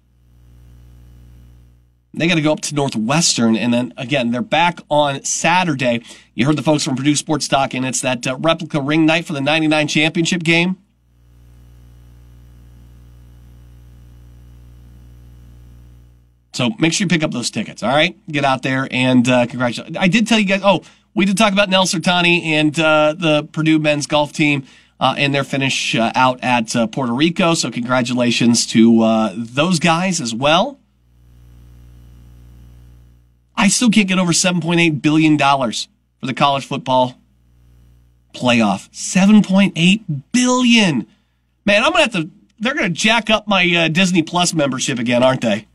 They 2.14 2.28
got 2.28 2.34
to 2.34 2.42
go 2.42 2.52
up 2.52 2.60
to 2.62 2.74
Northwestern, 2.74 3.56
and 3.56 3.72
then 3.72 3.94
again, 3.96 4.32
they're 4.32 4.42
back 4.42 4.80
on 4.90 5.24
Saturday. 5.24 6.02
You 6.34 6.44
heard 6.44 6.56
the 6.56 6.62
folks 6.62 6.84
from 6.84 6.94
Purdue 6.94 7.16
Sports 7.16 7.48
Talk, 7.48 7.72
and 7.72 7.86
it's 7.86 8.02
that 8.02 8.26
uh, 8.26 8.36
replica 8.36 8.82
ring 8.82 9.06
night 9.06 9.24
for 9.24 9.32
the 9.32 9.40
99 9.40 9.88
championship 9.88 10.42
game. 10.42 10.76
So 16.52 16.70
make 16.78 16.92
sure 16.92 17.06
you 17.06 17.08
pick 17.08 17.22
up 17.22 17.30
those 17.30 17.50
tickets, 17.50 17.82
all 17.82 17.94
right? 17.94 18.14
Get 18.30 18.44
out 18.44 18.62
there 18.62 18.86
and 18.90 19.26
uh, 19.26 19.46
congratulations. 19.46 19.96
I 19.98 20.08
did 20.08 20.26
tell 20.26 20.38
you 20.38 20.44
guys, 20.44 20.60
oh, 20.62 20.82
we 21.14 21.24
did 21.24 21.38
talk 21.38 21.52
about 21.52 21.70
Nel 21.70 21.84
Sertani 21.84 22.42
and 22.44 22.78
uh, 22.78 23.14
the 23.16 23.48
Purdue 23.52 23.78
men's 23.78 24.06
golf 24.06 24.32
team 24.32 24.64
uh, 25.00 25.14
and 25.16 25.34
their 25.34 25.44
finish 25.44 25.94
uh, 25.94 26.12
out 26.14 26.40
at 26.42 26.76
uh, 26.76 26.86
Puerto 26.86 27.12
Rico. 27.12 27.54
So 27.54 27.70
congratulations 27.70 28.66
to 28.68 29.02
uh, 29.02 29.32
those 29.34 29.78
guys 29.78 30.20
as 30.20 30.34
well. 30.34 30.78
I 33.56 33.68
still 33.68 33.90
can't 33.90 34.08
get 34.08 34.18
over 34.18 34.32
$7.8 34.32 35.02
billion 35.02 35.38
for 35.38 36.26
the 36.26 36.34
college 36.34 36.66
football 36.66 37.18
playoff. 38.34 38.88
7.8 38.90 40.22
billion. 40.32 41.06
Man, 41.64 41.84
I'm 41.84 41.92
going 41.92 42.08
to 42.08 42.12
have 42.12 42.24
to, 42.24 42.30
they're 42.58 42.74
going 42.74 42.92
to 42.92 42.98
jack 42.98 43.30
up 43.30 43.46
my 43.46 43.68
uh, 43.76 43.88
Disney 43.88 44.22
Plus 44.22 44.54
membership 44.54 44.98
again, 44.98 45.22
aren't 45.22 45.42
they? 45.42 45.66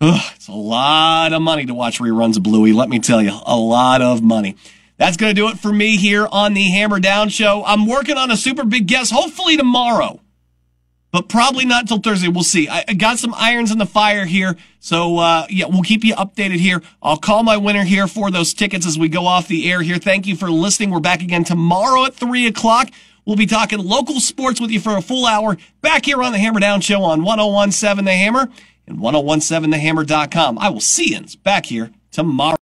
Ugh, 0.00 0.32
it's 0.34 0.48
a 0.48 0.52
lot 0.52 1.32
of 1.32 1.40
money 1.40 1.64
to 1.66 1.74
watch 1.74 1.98
reruns 1.98 2.36
of 2.36 2.42
Bluey. 2.42 2.72
Let 2.72 2.88
me 2.88 2.98
tell 2.98 3.22
you, 3.22 3.32
a 3.46 3.56
lot 3.56 4.02
of 4.02 4.22
money. 4.22 4.56
That's 4.98 5.16
going 5.16 5.34
to 5.34 5.40
do 5.40 5.48
it 5.48 5.58
for 5.58 5.72
me 5.72 5.96
here 5.96 6.28
on 6.30 6.54
the 6.54 6.64
Hammer 6.70 7.00
Down 7.00 7.28
Show. 7.28 7.62
I'm 7.66 7.86
working 7.86 8.16
on 8.16 8.30
a 8.30 8.36
super 8.36 8.64
big 8.64 8.86
guest, 8.86 9.12
hopefully 9.12 9.56
tomorrow, 9.56 10.20
but 11.16 11.30
probably 11.30 11.64
not 11.64 11.80
until 11.80 11.98
Thursday. 11.98 12.28
We'll 12.28 12.44
see. 12.44 12.68
I, 12.68 12.92
got 12.92 13.18
some 13.18 13.32
irons 13.38 13.70
in 13.70 13.78
the 13.78 13.86
fire 13.86 14.26
here, 14.26 14.54
so 14.80 15.16
uh, 15.16 15.46
yeah, 15.48 15.64
we'll 15.66 15.80
keep 15.80 16.04
you 16.04 16.14
updated 16.14 16.58
here. 16.58 16.82
I'll 17.02 17.16
call 17.16 17.42
my 17.42 17.56
winner 17.56 17.84
here 17.84 18.06
for 18.06 18.30
those 18.30 18.52
tickets 18.52 18.86
as 18.86 18.98
we 18.98 19.08
go 19.08 19.24
off 19.24 19.48
the 19.48 19.72
air 19.72 19.80
here. 19.80 19.96
Thank 19.96 20.26
you 20.26 20.36
for 20.36 20.50
listening. 20.50 20.90
We're 20.90 21.00
back 21.00 21.22
again 21.22 21.42
tomorrow 21.42 22.04
at 22.04 22.12
three 22.12 22.46
o'clock. 22.46 22.90
We'll 23.24 23.36
be 23.36 23.46
talking 23.46 23.78
local 23.78 24.20
sports 24.20 24.60
with 24.60 24.70
you 24.70 24.78
for 24.78 24.94
a 24.94 25.00
full 25.00 25.24
hour 25.24 25.56
back 25.80 26.04
here 26.04 26.22
on 26.22 26.32
the 26.32 26.38
Hammer 26.38 26.60
Down 26.60 26.82
Show 26.82 27.02
on 27.02 27.24
1017 27.24 28.04
The 28.04 28.12
Hammer 28.12 28.50
and 28.86 28.98
1017thehammer.com. 28.98 30.58
I 30.58 30.68
will 30.68 30.80
see 30.80 31.14
you 31.14 31.22
back 31.42 31.64
here 31.64 31.92
tomorrow. 32.10 32.54